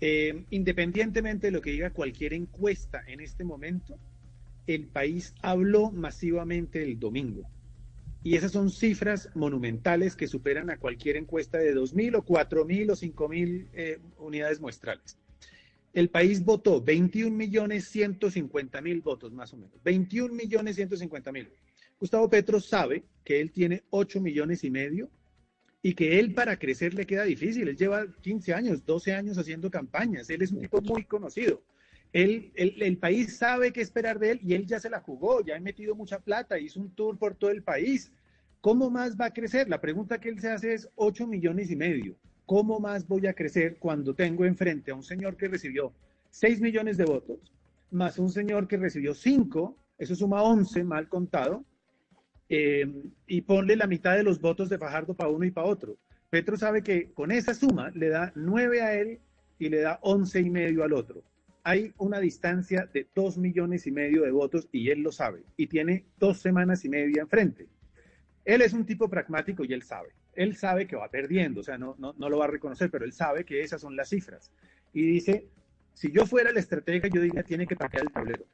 [0.00, 3.96] Eh, independientemente de lo que diga cualquier encuesta en este momento,
[4.66, 7.48] el país habló masivamente el domingo.
[8.24, 12.96] Y esas son cifras monumentales que superan a cualquier encuesta de 2.000 o 4.000 o
[12.96, 15.16] 5.000 eh, unidades muestrales.
[15.94, 19.82] El país votó 21 millones 150 mil votos más o menos.
[19.84, 21.48] 21 millones 150 mil.
[22.00, 25.10] Gustavo Petro sabe que él tiene 8 millones y medio
[25.82, 27.68] y que él para crecer le queda difícil.
[27.68, 30.30] Él lleva 15 años, 12 años haciendo campañas.
[30.30, 31.62] Él es un tipo muy conocido.
[32.12, 35.56] Él, el país sabe qué esperar de él y él ya se la jugó, ya
[35.56, 38.12] ha metido mucha plata, hizo un tour por todo el país.
[38.60, 39.68] ¿Cómo más va a crecer?
[39.68, 42.16] La pregunta que él se hace es 8 millones y medio.
[42.46, 45.92] ¿Cómo más voy a crecer cuando tengo enfrente a un señor que recibió
[46.30, 47.52] 6 millones de votos,
[47.90, 51.64] más un señor que recibió 5, eso suma 11 mal contado,
[52.48, 52.86] eh,
[53.26, 55.96] y ponle la mitad de los votos de Fajardo para uno y para otro.
[56.30, 59.20] Petro sabe que con esa suma le da nueve a él
[59.58, 61.22] y le da once y medio al otro.
[61.64, 65.66] Hay una distancia de dos millones y medio de votos y él lo sabe y
[65.66, 67.66] tiene dos semanas y media enfrente.
[68.44, 70.08] Él es un tipo pragmático y él sabe.
[70.34, 73.04] Él sabe que va perdiendo, o sea, no, no, no lo va a reconocer, pero
[73.04, 74.52] él sabe que esas son las cifras.
[74.92, 75.48] Y dice,
[75.92, 78.44] si yo fuera el estratega, yo diría, tiene que pagar el tablero.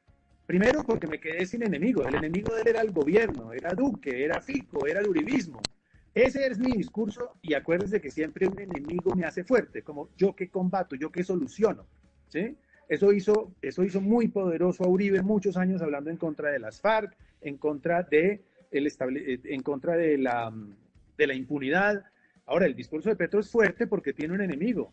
[0.46, 2.07] Primero porque me quedé sin enemigo.
[2.07, 5.61] El enemigo de él era el gobierno, era Duque, era Fico, era el uribismo.
[6.14, 10.37] Ese es mi discurso y acuérdense que siempre un enemigo me hace fuerte, como yo
[10.37, 11.87] que combato, yo que soluciono.
[12.28, 12.57] ¿sí?
[12.88, 16.80] Eso, hizo, eso hizo muy poderoso a Uribe muchos años hablando en contra de las
[16.80, 20.52] FARC, en contra de, el eh, en contra de, la,
[21.16, 22.04] de la impunidad.
[22.46, 24.92] Ahora, el discurso de Petro es fuerte porque tiene un enemigo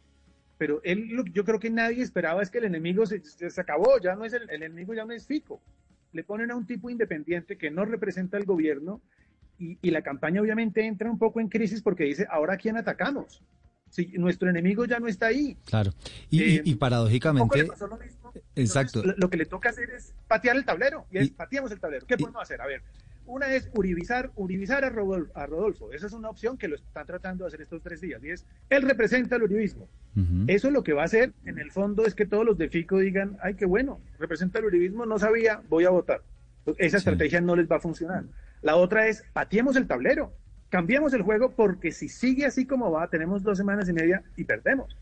[0.61, 4.15] pero él, yo creo que nadie esperaba es que el enemigo se, se acabó, ya
[4.15, 5.59] no es el, el, enemigo, ya no es Fico.
[6.13, 9.01] Le ponen a un tipo independiente que no representa al gobierno
[9.57, 12.77] y, y, la campaña obviamente entra un poco en crisis porque dice, ahora ¿a quién
[12.77, 13.41] atacamos?
[13.89, 15.57] Si nuestro enemigo ya no está ahí.
[15.65, 15.93] Claro.
[16.29, 17.67] Y, y, y eh, paradójicamente...
[18.53, 19.01] Exacto.
[19.17, 21.07] lo, que le toca hacer es patear el tablero.
[21.09, 22.05] Y es, pateamos el tablero.
[22.05, 22.61] ¿Qué podemos hacer?
[22.61, 22.83] A ver,
[23.25, 27.49] una es uribizar, uribizar a, Rodolfo, Esa es una opción que lo están tratando de
[27.49, 28.23] hacer estos tres días.
[28.23, 29.87] Y es, él representa el uribismo.
[30.47, 32.99] Eso lo que va a hacer, en el fondo, es que todos los de FICO
[32.99, 36.21] digan, ay, qué bueno, representa el uribismo, no sabía, voy a votar.
[36.77, 38.25] Esa estrategia no les va a funcionar.
[38.61, 40.33] La otra es, pateemos el tablero,
[40.69, 44.43] cambiemos el juego, porque si sigue así como va, tenemos dos semanas y media y
[44.43, 44.97] perdemos.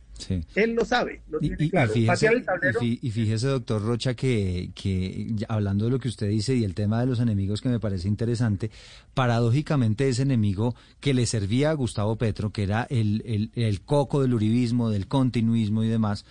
[0.56, 1.94] Él lo sabe, lo tiene y, claro.
[1.96, 7.00] Y fíjese, doctor Rocha, que, que hablando de lo que usted dice y el tema
[7.00, 8.72] de los enemigos que me parece interesante,
[9.14, 14.22] paradójicamente ese enemigo que le servía a Gustavo Petro, que era el, el, el coco
[14.22, 16.26] del uribismo, del continuismo y demás,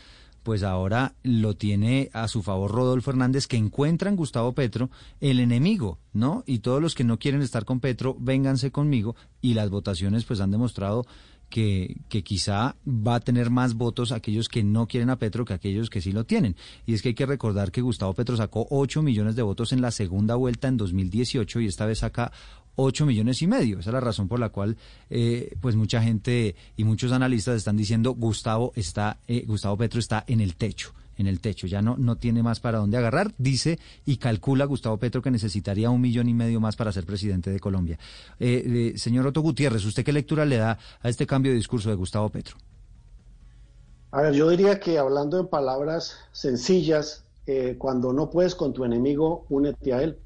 [0.48, 4.88] pues ahora lo tiene a su favor Rodolfo Hernández, que encuentra en Gustavo Petro
[5.20, 6.42] el enemigo, ¿no?
[6.46, 9.14] Y todos los que no quieren estar con Petro, vénganse conmigo.
[9.42, 11.04] Y las votaciones pues han demostrado
[11.48, 15.54] que, que, quizá va a tener más votos aquellos que no quieren a Petro que
[15.54, 16.56] aquellos que sí lo tienen.
[16.86, 19.80] Y es que hay que recordar que Gustavo Petro sacó 8 millones de votos en
[19.80, 22.32] la segunda vuelta en 2018 y esta vez saca
[22.76, 23.80] 8 millones y medio.
[23.80, 24.76] Esa es la razón por la cual
[25.10, 30.24] eh, pues mucha gente y muchos analistas están diciendo Gustavo está eh, Gustavo Petro está
[30.26, 33.78] en el techo en el techo, ya no, no tiene más para dónde agarrar, dice
[34.06, 37.60] y calcula Gustavo Petro que necesitaría un millón y medio más para ser presidente de
[37.60, 37.98] Colombia.
[38.38, 41.90] Eh, eh, señor Otto Gutiérrez, ¿usted qué lectura le da a este cambio de discurso
[41.90, 42.56] de Gustavo Petro?
[44.12, 48.84] A ver, yo diría que hablando en palabras sencillas, eh, cuando no puedes con tu
[48.84, 50.18] enemigo, únete a él.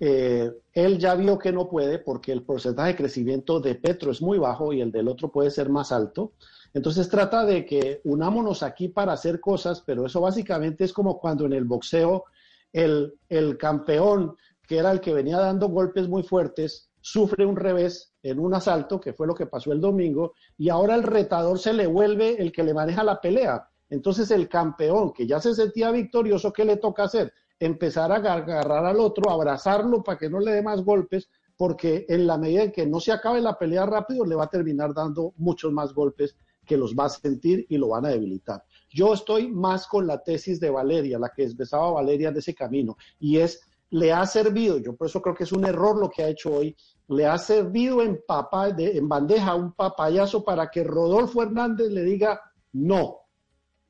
[0.00, 4.38] él ya vio que no puede porque el porcentaje de crecimiento de Petro es muy
[4.38, 6.32] bajo y el del otro puede ser más alto.
[6.74, 11.46] Entonces trata de que unámonos aquí para hacer cosas, pero eso básicamente es como cuando
[11.46, 12.24] en el boxeo
[12.72, 18.12] el, el campeón, que era el que venía dando golpes muy fuertes, sufre un revés
[18.22, 21.72] en un asalto, que fue lo que pasó el domingo, y ahora el retador se
[21.72, 23.66] le vuelve el que le maneja la pelea.
[23.88, 27.32] Entonces el campeón, que ya se sentía victorioso, ¿qué le toca hacer?
[27.60, 32.26] empezar a agarrar al otro, abrazarlo para que no le dé más golpes, porque en
[32.26, 35.32] la medida en que no se acabe la pelea rápido, le va a terminar dando
[35.36, 36.36] muchos más golpes
[36.68, 38.62] que los va a sentir y lo van a debilitar.
[38.90, 42.96] Yo estoy más con la tesis de Valeria, la que empezaba Valeria de ese camino,
[43.18, 46.22] y es, le ha servido, yo por eso creo que es un error lo que
[46.22, 46.76] ha hecho hoy,
[47.08, 52.40] le ha servido en, papá, en bandeja un papayazo para que Rodolfo Hernández le diga,
[52.72, 53.28] no,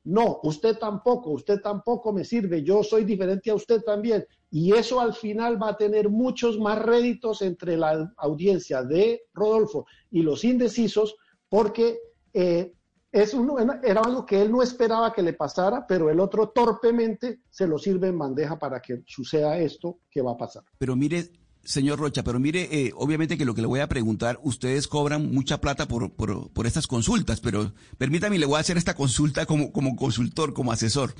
[0.05, 4.25] no, usted tampoco, usted tampoco me sirve, yo soy diferente a usted también.
[4.49, 9.85] Y eso al final va a tener muchos más réditos entre la audiencia de Rodolfo
[10.09, 11.15] y los indecisos,
[11.47, 11.99] porque
[12.33, 12.73] eh,
[13.11, 13.35] es
[13.83, 17.79] era algo que él no esperaba que le pasara, pero el otro torpemente se lo
[17.79, 20.63] sirve en bandeja para que suceda esto que va a pasar.
[20.77, 21.31] Pero mire,
[21.63, 25.31] Señor Rocha, pero mire, eh, obviamente que lo que le voy a preguntar, ustedes cobran
[25.31, 29.45] mucha plata por, por, por, estas consultas, pero permítame, le voy a hacer esta consulta
[29.45, 31.13] como, como consultor, como asesor.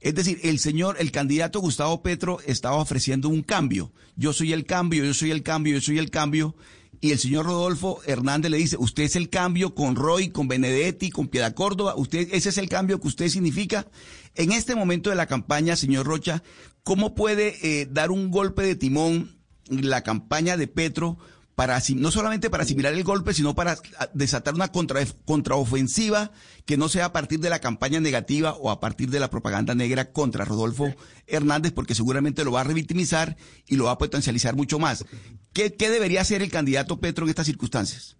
[0.00, 3.92] Es decir, el señor, el candidato Gustavo Petro estaba ofreciendo un cambio.
[4.14, 6.54] Yo soy el cambio, yo soy el cambio, yo soy el cambio.
[7.00, 11.10] Y el señor Rodolfo Hernández le dice, usted es el cambio con Roy, con Benedetti,
[11.10, 13.86] con Piedad Córdoba, usted, ese es el cambio que usted significa.
[14.34, 16.42] En este momento de la campaña, señor Rocha,
[16.82, 21.18] ¿cómo puede eh, dar un golpe de timón la campaña de Petro
[21.58, 23.76] para no solamente para asimilar el golpe, sino para
[24.14, 26.30] desatar una contra, contraofensiva
[26.66, 29.74] que no sea a partir de la campaña negativa o a partir de la propaganda
[29.74, 30.94] negra contra Rodolfo
[31.26, 35.04] Hernández, porque seguramente lo va a revictimizar y lo va a potencializar mucho más.
[35.52, 38.16] ¿Qué, debería hacer el candidato Petro en estas circunstancias?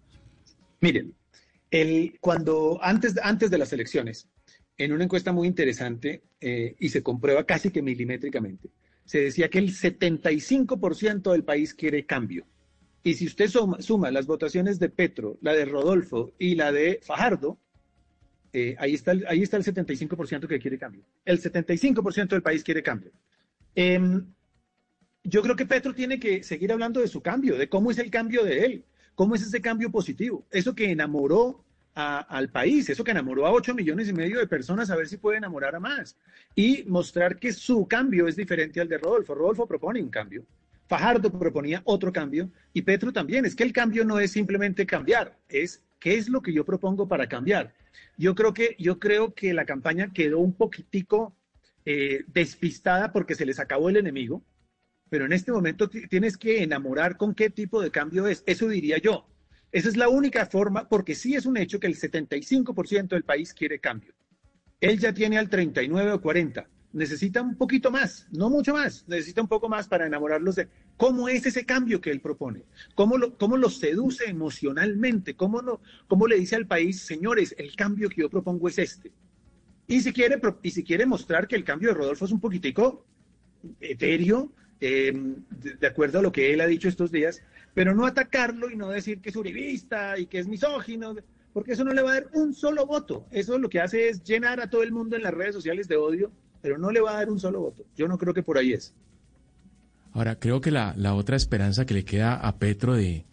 [0.81, 1.13] Miren,
[1.71, 4.27] el, cuando antes, antes de las elecciones,
[4.77, 8.69] en una encuesta muy interesante eh, y se comprueba casi que milimétricamente,
[9.05, 12.45] se decía que el 75% del país quiere cambio.
[13.03, 17.57] Y si usted suma, las votaciones de Petro, la de Rodolfo y la de Fajardo,
[18.51, 21.03] eh, ahí, está ahí está el 75% que quiere cambio.
[21.23, 23.11] El 75% del país quiere cambio.
[23.75, 24.25] Em,
[25.23, 28.09] yo creo que Petro tiene que seguir hablando de su cambio, de cómo es el
[28.09, 28.85] cambio de él,
[29.15, 33.75] cómo es ese cambio positivo, eso que enamoró al país, eso que enamoró a 8
[33.75, 36.15] millones y medio de personas, a ver si puede enamorar a más.
[36.55, 39.35] Y mostrar que su cambio es diferente al de Rodolfo.
[39.35, 40.45] Rodolfo propone un cambio.
[40.89, 43.45] Fajardo proponía otro cambio y Petro también.
[43.45, 47.07] Es que el cambio no es simplemente cambiar, es qué es lo que yo propongo
[47.07, 47.75] para cambiar.
[48.17, 51.35] Yo creo que, yo creo que la campaña quedó un poquitico
[51.85, 54.43] eh, despistada porque se les acabó el enemigo,
[55.11, 58.43] pero en este momento tienes que enamorar con qué tipo de cambio es.
[58.47, 59.27] Eso diría yo.
[59.71, 63.53] Esa es la única forma, porque sí es un hecho que el 75% del país
[63.53, 64.15] quiere cambio.
[64.81, 66.67] Él ya tiene al 39 o 40.
[66.91, 71.29] Necesita un poquito más, no mucho más, necesita un poco más para enamorarlos de cómo
[71.29, 72.63] es ese cambio que él propone,
[72.95, 77.75] cómo lo, cómo lo seduce emocionalmente, cómo, no, cómo le dice al país, señores, el
[77.75, 79.11] cambio que yo propongo es este.
[79.87, 83.05] Y si quiere, y si quiere mostrar que el cambio de Rodolfo es un poquitico
[83.79, 85.11] etéreo, eh,
[85.49, 88.89] de acuerdo a lo que él ha dicho estos días, pero no atacarlo y no
[88.89, 91.15] decir que es uribista y que es misógino,
[91.53, 93.27] porque eso no le va a dar un solo voto.
[93.31, 95.97] Eso lo que hace es llenar a todo el mundo en las redes sociales de
[95.97, 97.85] odio, pero no le va a dar un solo voto.
[97.95, 98.93] Yo no creo que por ahí es.
[100.13, 103.25] Ahora, creo que la, otra esperanza que le queda a Petro de,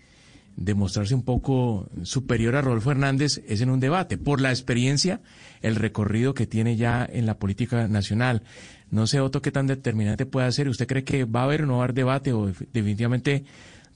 [0.56, 5.20] de mostrarse un poco superior a Rodolfo Hernández es en un debate, por la experiencia,
[5.62, 8.42] el recorrido que tiene ya en la política nacional.
[8.90, 10.68] No sé, Otto, qué tan determinante puede ser.
[10.68, 13.44] ¿Usted cree que va a haber o no va a haber debate o definitivamente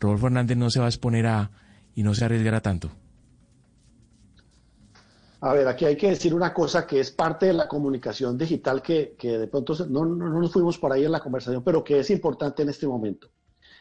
[0.01, 1.51] Rodolfo Hernández no se va a exponer a
[1.95, 2.91] y no se arriesgará tanto?
[5.43, 8.83] A ver, aquí hay que decir una cosa que es parte de la comunicación digital
[8.83, 12.11] que, de pronto no, no, nos fuimos por ahí en la conversación, pero que es
[12.11, 13.29] importante en este momento.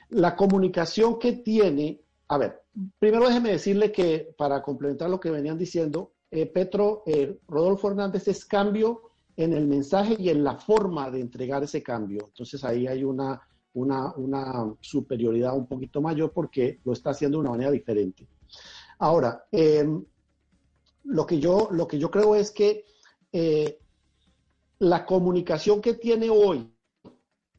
[0.10, 2.62] La comunicación que tiene, a ver,
[2.98, 8.28] primero déjeme decirle que para complementar lo que venían diciendo, eh, Petro, eh, Rodolfo Hernández
[8.30, 12.28] es cambio en el mensaje y en la forma de entregar ese cambio.
[12.28, 13.42] Entonces ahí hay una,
[13.74, 18.28] una, superioridad un poquito mayor porque lo está haciendo de una manera diferente.
[19.00, 20.04] Ahora, em,
[21.04, 22.86] lo, que yo, lo que yo creo es que
[23.32, 23.80] eh,
[24.80, 26.72] la comunicación que tiene hoy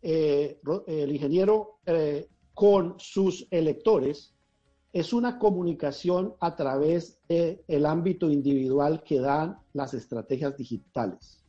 [0.03, 4.35] eh, el ingeniero eh, con sus electores
[4.93, 11.45] es una comunicación a través del ámbito individual que dan las estrategias digitales.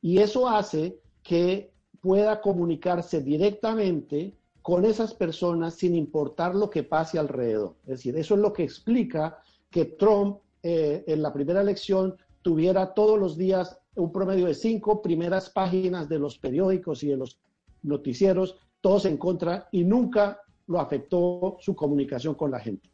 [0.00, 7.18] Y eso hace que pueda comunicarse directamente con esas personas sin importar lo que pase
[7.18, 7.76] alrededor.
[7.82, 12.94] Es decir, eso es lo que explica que Trump eh, en la primera elección tuviera
[12.94, 17.38] todos los días un promedio de cinco primeras páginas de los periódicos y de los
[17.82, 22.92] noticieros, todos en contra, y nunca lo afectó su comunicación con la gente.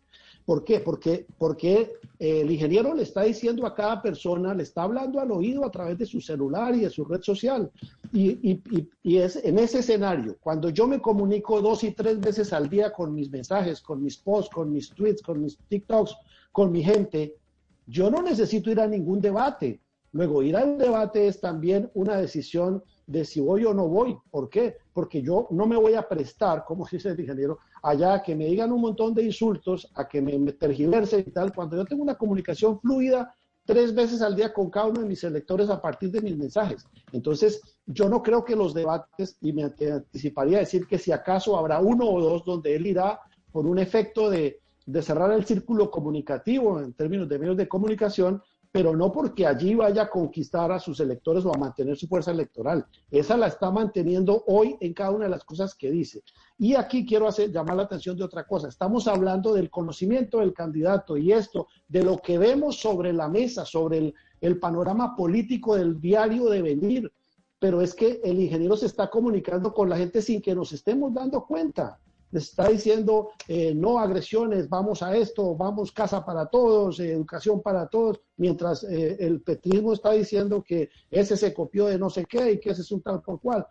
[0.49, 0.81] ¿Por qué?
[0.81, 5.63] Porque, porque el ingeniero le está diciendo a cada persona, le está hablando al oído
[5.63, 7.71] a través de su celular y de su red social.
[8.15, 12.55] Y, y, y, es en ese escenario, cuando yo me comunico dos y tres veces
[12.55, 16.17] al día con mis mensajes, con mis posts, con mis tweets, con mis TikToks,
[16.51, 17.37] con mi gente,
[17.89, 19.81] yo no necesito ir a ningún debate.
[20.13, 24.17] Luego, ir a un debate es también una decisión de si voy o no voy.
[24.31, 24.77] ¿Por qué?
[24.93, 28.47] Porque yo no me voy a prestar, como dice el ingeniero, allá a que me
[28.47, 32.17] digan un montón de insultos, a que me, tergiversen y tal, cuando yo tengo una
[32.17, 33.35] comunicación fluida
[33.65, 36.87] tres veces al día con cada uno de mis electores a partir de mis mensajes.
[37.13, 41.57] Entonces, yo no creo que los debates, y me anticiparía a decir que si acaso
[41.57, 43.21] habrá uno o dos donde él irá
[43.53, 48.43] por un efecto de, de cerrar el círculo comunicativo en términos de medios de comunicación,
[48.73, 52.31] pero no porque allí vaya a conquistar a sus electores o a mantener su fuerza
[52.31, 52.87] electoral.
[53.11, 56.23] Esa la está manteniendo hoy en cada una de las cosas que dice.
[56.57, 58.69] Y aquí quiero hacer, llamar la atención de otra cosa.
[58.69, 63.67] Estamos hablando del conocimiento del candidato y esto, de lo que vemos sobre la mesa,
[63.67, 67.13] sobre el, el panorama político del diario de venir.
[67.59, 71.13] Pero es que el ingeniero se está comunicando con la gente sin que nos estemos
[71.13, 71.99] dando cuenta
[72.31, 77.63] les está diciendo eh, no agresiones, vamos a esto, vamos casa para todos, eh, educación
[77.63, 82.27] para todos, mientras eh, el petrismo está diciendo que ese se copió de no sé
[82.27, 83.67] qué y que ese es un tal por cual.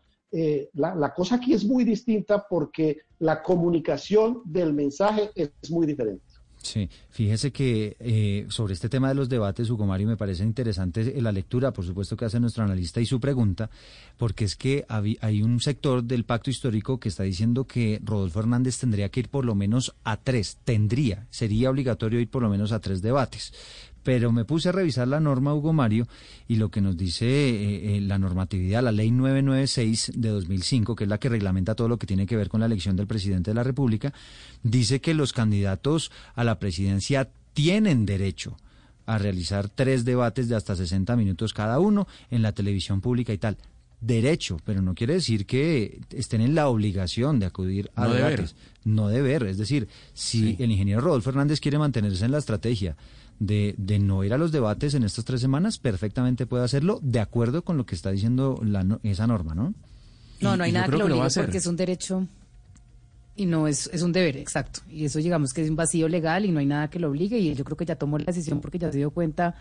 [0.74, 6.27] La, la, cosa aquí es muy distinta porque la comunicación del mensaje es muy diferente.
[6.62, 11.22] Sí, fíjese que eh, sobre este tema de los debates, Hugo Mario, me parece interesante
[11.22, 13.70] la lectura, por supuesto, que hace nuestro analista y su pregunta,
[14.18, 18.78] porque es que hay un sector del pacto histórico que está diciendo que Rodolfo Hernández
[18.80, 22.72] tendría que ir por lo menos a tres, tendría, sería obligatorio ir por lo menos
[22.72, 23.54] a tres debates
[24.08, 26.08] pero me puse a revisar la norma, Hugo Mario,
[26.48, 31.04] y lo que nos dice eh, eh, la normatividad, la ley 996 de 2005, que
[31.04, 33.52] es la que reglamenta todo lo que tiene que ver con la elección del presidente
[33.52, 34.14] de la República,
[34.64, 38.56] dice que los candidatos a la presidencia tienen derecho
[39.06, 43.38] a realizar tres debates de hasta 60 minutos cada uno en la televisión pública y
[43.38, 43.58] tal
[44.00, 48.56] derecho, pero no quiere decir que estén en la obligación de acudir a debates.
[48.86, 49.44] No deber.
[49.44, 52.96] Es decir, si el ingeniero Rodolfo Hernández quiere mantenerse en la estrategia
[53.40, 57.20] de, de, no ir a los debates en estas tres semanas, perfectamente puede hacerlo de
[57.20, 59.74] acuerdo con lo que está diciendo la, esa norma, ¿no?
[60.40, 62.28] No, no hay nada que lo obligue porque es un derecho
[63.36, 64.82] y no es, es un deber, exacto.
[64.90, 67.38] Y eso, digamos que es un vacío legal y no hay nada que lo obligue
[67.38, 69.56] y yo creo que ya tomó la decisión porque ya se dio cuenta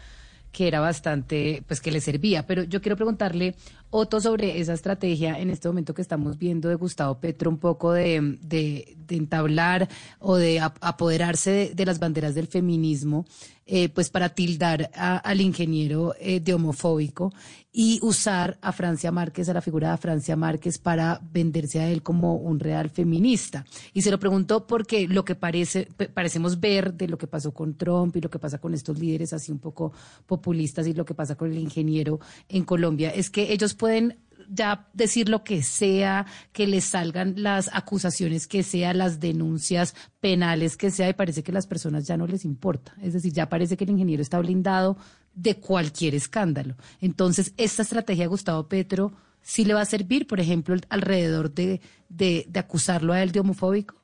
[0.52, 2.46] que era bastante, pues que le servía.
[2.46, 3.54] Pero yo quiero preguntarle,
[3.90, 7.92] Otto, sobre esa estrategia en este momento que estamos viendo de Gustavo Petro, un poco
[7.92, 9.88] de, de, entablar
[10.18, 13.26] o de apoderarse de, las banderas del feminismo,
[13.64, 17.32] eh, pues para tildar al ingeniero eh, de homofóbico
[17.78, 22.02] y usar a Francia Márquez, a la figura de Francia Márquez, para venderse a él
[22.02, 23.66] como un real feminista.
[23.92, 27.76] Y se lo pregunto porque lo que parece, parecemos ver de lo que pasó con
[27.76, 29.92] Trump y lo que pasa con estos líderes así un poco
[30.24, 32.18] populistas y lo que pasa con el ingeniero
[32.48, 37.68] en Colombia, es que ellos pueden ya decir lo que sea, que les salgan las
[37.74, 42.26] acusaciones que sea, las denuncias penales que sea, y parece que las personas ya no
[42.26, 42.94] les importa.
[43.02, 44.96] Es decir, ya parece que el ingeniero está blindado
[45.36, 46.74] de cualquier escándalo.
[47.00, 49.12] Entonces, esta estrategia Gustavo Petro
[49.42, 53.94] sí le va a servir, por ejemplo, alrededor de, de, acusarlo a él de homofóbico.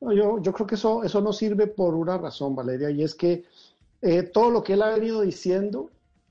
[0.00, 3.44] yo, yo creo que eso, eso no sirve por una razón, Valeria, y es que
[4.02, 5.90] eh, todo lo que él ha venido diciendo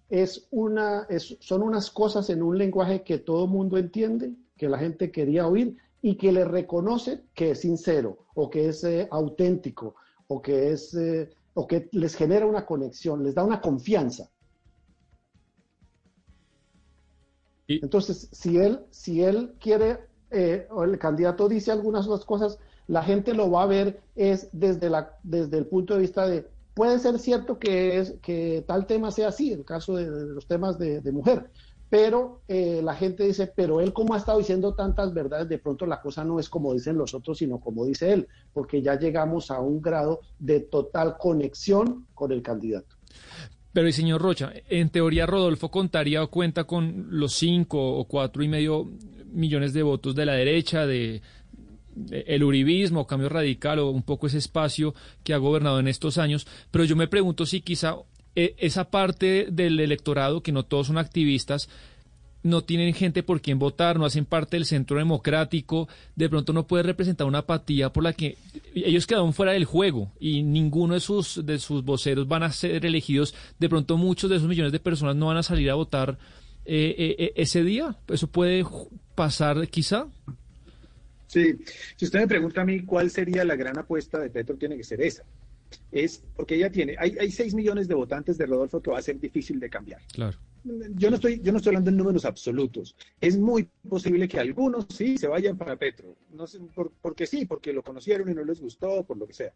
[0.10, 1.08] es una,
[1.40, 5.78] son unas cosas en un lenguaje que todo mundo entiende, que la gente quería oír
[6.02, 9.96] y que le reconoce que es sincero o que es eh, auténtico
[10.28, 14.30] o que es eh, o que les genera una conexión, les da una confianza.
[17.68, 20.00] Entonces, si él, si él quiere
[20.32, 24.50] eh, o el candidato dice algunas otras cosas, la gente lo va a ver es
[24.52, 26.47] desde, la, desde el punto de vista de
[26.80, 30.47] puede ser cierto que, es, que tal tema sea así, en el caso de, los
[30.47, 31.50] temas de, mujer,
[31.90, 35.86] pero eh, la gente dice, pero él como ha estado diciendo tantas verdades, de pronto
[35.86, 39.50] la cosa no es como dicen los otros, sino como dice él, porque ya llegamos
[39.50, 42.96] a un grado de total conexión con el candidato.
[43.74, 48.44] Pero y señor Rocha, en teoría Rodolfo contaría o cuenta con los cinco o cuatro
[48.44, 48.88] y medio
[49.32, 51.22] millones de votos de la derecha, de,
[52.12, 56.48] el uribismo, cambio radical o un poco ese espacio que ha gobernado en estos años,
[56.72, 57.98] pero yo me pregunto si quizá
[58.42, 61.68] eh, esa parte del electorado, que no todos son activistas,
[62.42, 66.66] no tienen gente por quien votar, no hacen parte del centro democrático, de pronto no
[66.66, 68.38] puede representar una apatía por la que
[68.74, 72.86] ellos quedaron fuera del juego y ninguno de sus, de sus voceros van a ser
[72.86, 76.18] elegidos, de pronto muchos de esos millones de personas no van a salir a votar
[76.64, 78.64] eh, eh, ese día, eso puede
[79.16, 80.08] pasar quizá.
[81.28, 81.58] Sí,
[81.98, 84.86] si usted me pregunta a mí cuál sería la gran apuesta de Petro, tiene que
[84.86, 85.26] ser esa.
[85.92, 89.02] Es porque ella tiene, hay, hay 6 millones de votantes de Rodolfo que va a
[89.02, 90.02] ser difícil de cambiar.
[90.14, 90.38] Claro.
[90.64, 92.96] Yo no estoy, yo no estoy hablando en números absolutos.
[93.22, 96.18] Es muy posible que algunos sí se vayan para Petro.
[96.32, 99.34] No sé, por, porque sí, porque lo conocieron y no les gustó, por lo que
[99.34, 99.54] sea.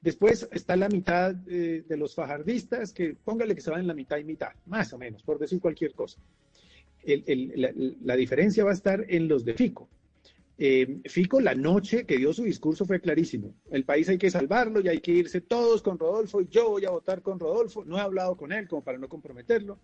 [0.00, 3.94] Después está la mitad eh, de los fajardistas, que póngale que se van en la
[3.94, 6.18] mitad y mitad, más o menos, por decir cualquier cosa.
[7.02, 7.70] El, el, la,
[8.02, 9.88] la, diferencia va a estar en los de Fico.
[10.60, 13.54] Eh, Fico, la noche que dio su discurso fue clarísimo.
[13.70, 16.84] El país hay que salvarlo y hay que irse todos con Rodolfo y yo voy
[16.84, 17.84] a votar con Rodolfo.
[17.84, 19.78] No he hablado con él como para no comprometerlo.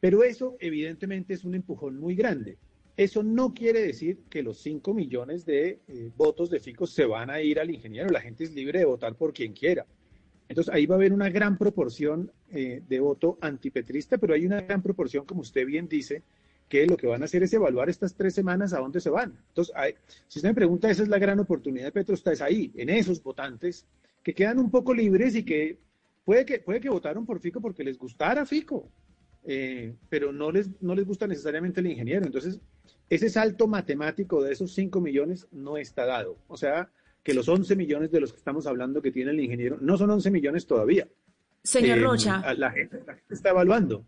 [0.00, 2.56] Pero eso evidentemente es un empujón muy grande.
[2.96, 7.28] Eso no quiere decir que los 5 millones de eh, votos de Fico se van
[7.28, 8.08] a ir al ingeniero.
[8.08, 9.86] La gente es libre de votar por quien quiera.
[10.48, 14.60] Entonces ahí va a haber una gran proporción eh, de voto antipetrista, pero hay una
[14.62, 16.22] gran proporción, como usted bien dice,
[16.72, 19.36] que lo que van a hacer es evaluar estas tres semanas a dónde se van.
[19.48, 19.92] Entonces, hay,
[20.26, 22.88] si usted me pregunta, esa es la gran oportunidad de Petro, está es ahí, en
[22.88, 23.84] esos votantes
[24.22, 25.78] que quedan un poco libres y que
[26.24, 28.88] puede que, puede que votaron por Fico porque les gustara Fico,
[29.44, 32.24] eh, pero no les, no les gusta necesariamente el ingeniero.
[32.24, 32.58] Entonces,
[33.10, 36.38] ese salto matemático de esos 5 millones no está dado.
[36.48, 36.90] O sea,
[37.22, 40.08] que los 11 millones de los que estamos hablando que tiene el ingeniero no son
[40.08, 41.06] 11 millones todavía.
[41.62, 42.54] Señor eh, Rocha.
[42.54, 44.06] La gente, la gente está evaluando.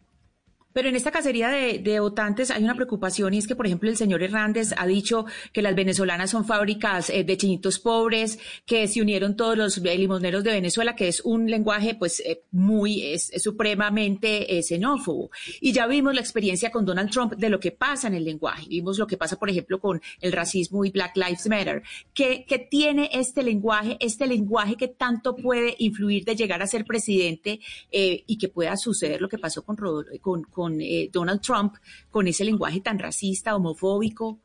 [0.74, 3.88] Pero en esta cacería de, de, votantes hay una preocupación y es que, por ejemplo,
[3.88, 8.88] el señor Hernández ha dicho que las venezolanas son fábricas eh, de chinitos pobres, que
[8.88, 13.04] se unieron todos los eh, limoneros de Venezuela, que es un lenguaje, pues, eh, muy,
[13.04, 15.30] es, es supremamente eh, xenófobo.
[15.60, 18.66] Y ya vimos la experiencia con Donald Trump de lo que pasa en el lenguaje.
[18.68, 21.84] Vimos lo que pasa, por ejemplo, con el racismo y Black Lives Matter.
[22.12, 26.84] ¿Qué, qué tiene este lenguaje, este lenguaje que tanto puede influir de llegar a ser
[26.84, 27.60] presidente
[27.90, 29.76] y que pueda suceder lo que pasó con,
[30.20, 31.74] con, con con eh, Donald Trump,
[32.10, 34.40] con ese lenguaje tan racista, homofóbico?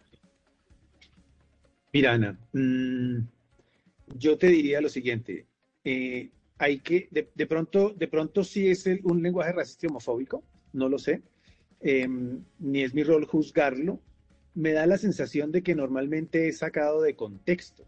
[1.94, 3.20] Mira, Ana, mmm,
[4.18, 5.46] yo te diría lo siguiente.
[5.86, 9.90] Eh, hay que, de, de, pronto, de pronto sí es el, un lenguaje racista y
[9.90, 10.44] homofóbico,
[10.74, 11.22] no lo sé,
[11.80, 12.06] eh,
[12.60, 14.02] ni es mi rol juzgarlo.
[14.56, 17.86] Me da la sensación de que normalmente es sacado de contexto,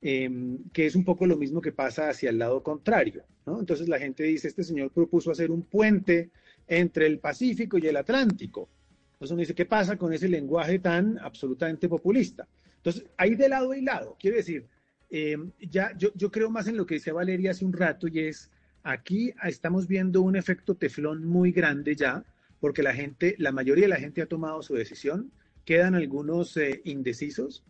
[0.00, 0.30] eh,
[0.72, 3.24] que es un poco lo mismo que pasa hacia el lado contrario.
[3.44, 3.60] ¿no?
[3.60, 6.30] Entonces la gente dice, este señor propuso hacer un puente
[6.68, 8.68] entre el Pacífico y el Atlántico.
[9.14, 12.46] Entonces uno dice, ¿qué pasa con ese lenguaje tan absolutamente populista?
[12.76, 14.16] Entonces, hay de lado y lado.
[14.20, 14.66] Quiere decir,
[15.10, 18.20] eh, ya yo, yo creo más en lo que decía Valeria hace un rato y
[18.20, 18.50] es,
[18.82, 22.24] aquí estamos viendo un efecto teflón muy grande ya,
[22.60, 25.32] porque la gente, la mayoría de la gente ha tomado su decisión,
[25.64, 27.64] quedan algunos eh, indecisos,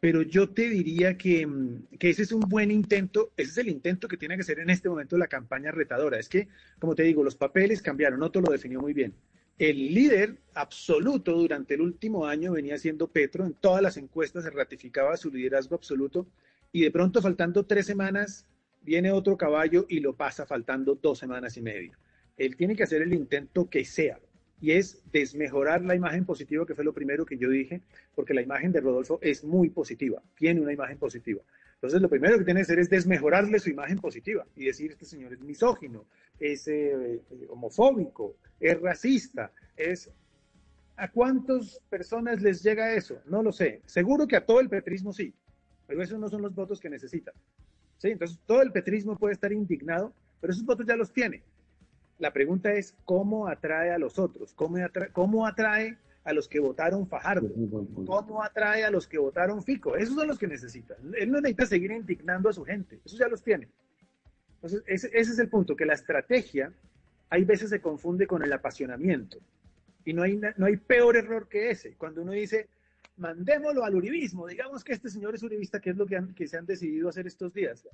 [0.00, 3.68] pero yo te diría que, mm, que, ese es un buen intento, ese es el
[3.68, 6.18] intento que tiene que ser en este momento la campaña retadora.
[6.18, 9.14] Es que, como te digo, los papeles cambiaron, Otto lo definió muy bien.
[9.58, 14.50] El líder absoluto durante el último año venía siendo Petro, en todas las encuestas se
[14.50, 16.28] ratificaba su liderazgo absoluto
[16.70, 18.46] y de pronto faltando tres semanas
[18.82, 21.98] viene otro caballo y lo pasa faltando dos semanas y media.
[22.36, 24.20] Él tiene que hacer el intento que sea,
[24.60, 27.80] y es desmejorar la imagen positiva, que fue lo primero que yo dije,
[28.14, 31.42] porque la imagen de Rodolfo es muy positiva, tiene una imagen positiva.
[31.74, 35.04] Entonces, lo primero que tiene que hacer es desmejorarle su imagen positiva y decir, este
[35.04, 36.06] señor es misógino,
[36.40, 40.10] es eh, homofóbico, es racista, es...
[40.96, 43.22] ¿A cuántas personas les llega eso?
[43.26, 43.82] No lo sé.
[43.86, 45.32] Seguro que a todo el petrismo sí,
[45.86, 47.34] pero esos no son los votos que necesitan.
[47.98, 48.08] ¿Sí?
[48.08, 51.44] Entonces, todo el petrismo puede estar indignado, pero esos votos ya los tiene.
[52.18, 56.60] La pregunta es cómo atrae a los otros, cómo atrae, cómo atrae a los que
[56.60, 57.48] votaron Fajardo,
[58.06, 59.96] cómo atrae a los que votaron Fico.
[59.96, 60.96] Esos son los que necesitan.
[61.16, 63.68] Él no necesita seguir indignando a su gente, esos ya los tiene.
[64.56, 66.72] Entonces, ese, ese es el punto, que la estrategia
[67.30, 69.38] hay veces se confunde con el apasionamiento.
[70.04, 71.94] Y no hay, no hay peor error que ese.
[71.96, 72.68] Cuando uno dice,
[73.16, 76.46] mandémoslo al uribismo, digamos que este señor es uribista, que es lo que, han, que
[76.46, 77.86] se han decidido hacer estos días.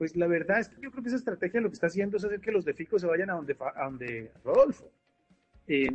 [0.00, 2.24] Pues la verdad es que yo creo que esa estrategia lo que está haciendo es
[2.24, 4.90] hacer que los de Fico se vayan a donde, a donde Rodolfo.
[5.66, 5.90] Eh,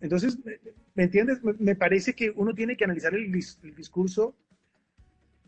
[0.00, 0.38] entonces,
[0.94, 1.40] ¿me entiendes?
[1.42, 4.36] Me, parece que uno tiene que analizar el, el, discurso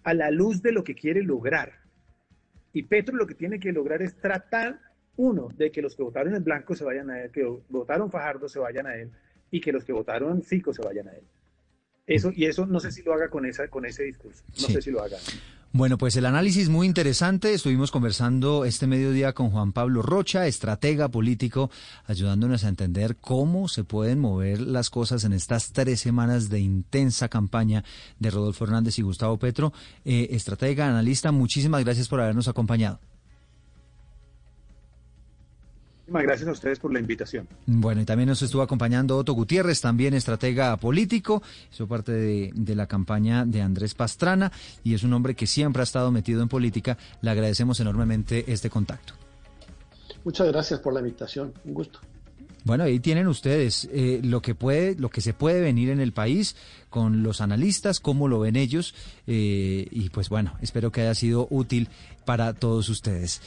[0.03, 1.73] a la luz de lo que quiere lograr.
[2.73, 4.81] Y Petro lo que tiene que lograr es tratar,
[5.15, 8.49] uno, de que los que votaron en blanco se vayan a él, que votaron Fajardo
[8.49, 9.13] se vayan a él,
[9.53, 11.23] y que los que votaron Fico se vayan a él.
[12.11, 14.43] Eso, y eso no sé si lo haga con, esa, con ese discurso.
[14.61, 14.73] No sí.
[14.73, 15.17] sé si lo haga.
[15.73, 17.55] Bueno, pues el análisis muy interesante.
[17.55, 21.71] Estuvimos conversando este mediodía con Juan Pablo Rocha, estratega político,
[22.07, 27.29] ayudándonos a entender cómo se pueden mover las cosas en estas tres semanas de intensa
[27.29, 27.85] campaña
[28.19, 29.73] de Rodolfo Hernández y Gustavo Petro.
[30.05, 32.99] Eh, estratega, analista, muchísimas gracias por habernos acompañado.
[36.11, 37.47] Muchísimas gracias a ustedes por la invitación.
[37.67, 41.41] Bueno, y también nos estuvo acompañando Otto Gutiérrez, también estratega político,
[41.73, 44.51] hizo parte de, de, la campaña de Andrés Pastrana
[44.83, 46.99] y es un hombre que siempre ha estado metido en política.
[47.23, 49.15] Le agradecemos enormemente este contacto.
[50.25, 52.01] Muchas gracias por la invitación, un gusto.
[52.65, 56.13] Bueno, ahí tienen ustedes eh, lo que puede, lo que se puede venir en el
[56.13, 56.57] país
[56.91, 58.95] con los analistas, cómo lo ven ellos
[59.27, 61.89] eh, y pues bueno, espero que haya sido útil
[62.25, 63.41] para todos ustedes.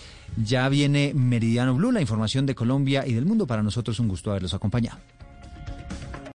[0.43, 3.45] Ya viene Meridiano Blue, la información de Colombia y del mundo.
[3.45, 4.97] Para nosotros un gusto haberlos acompañado.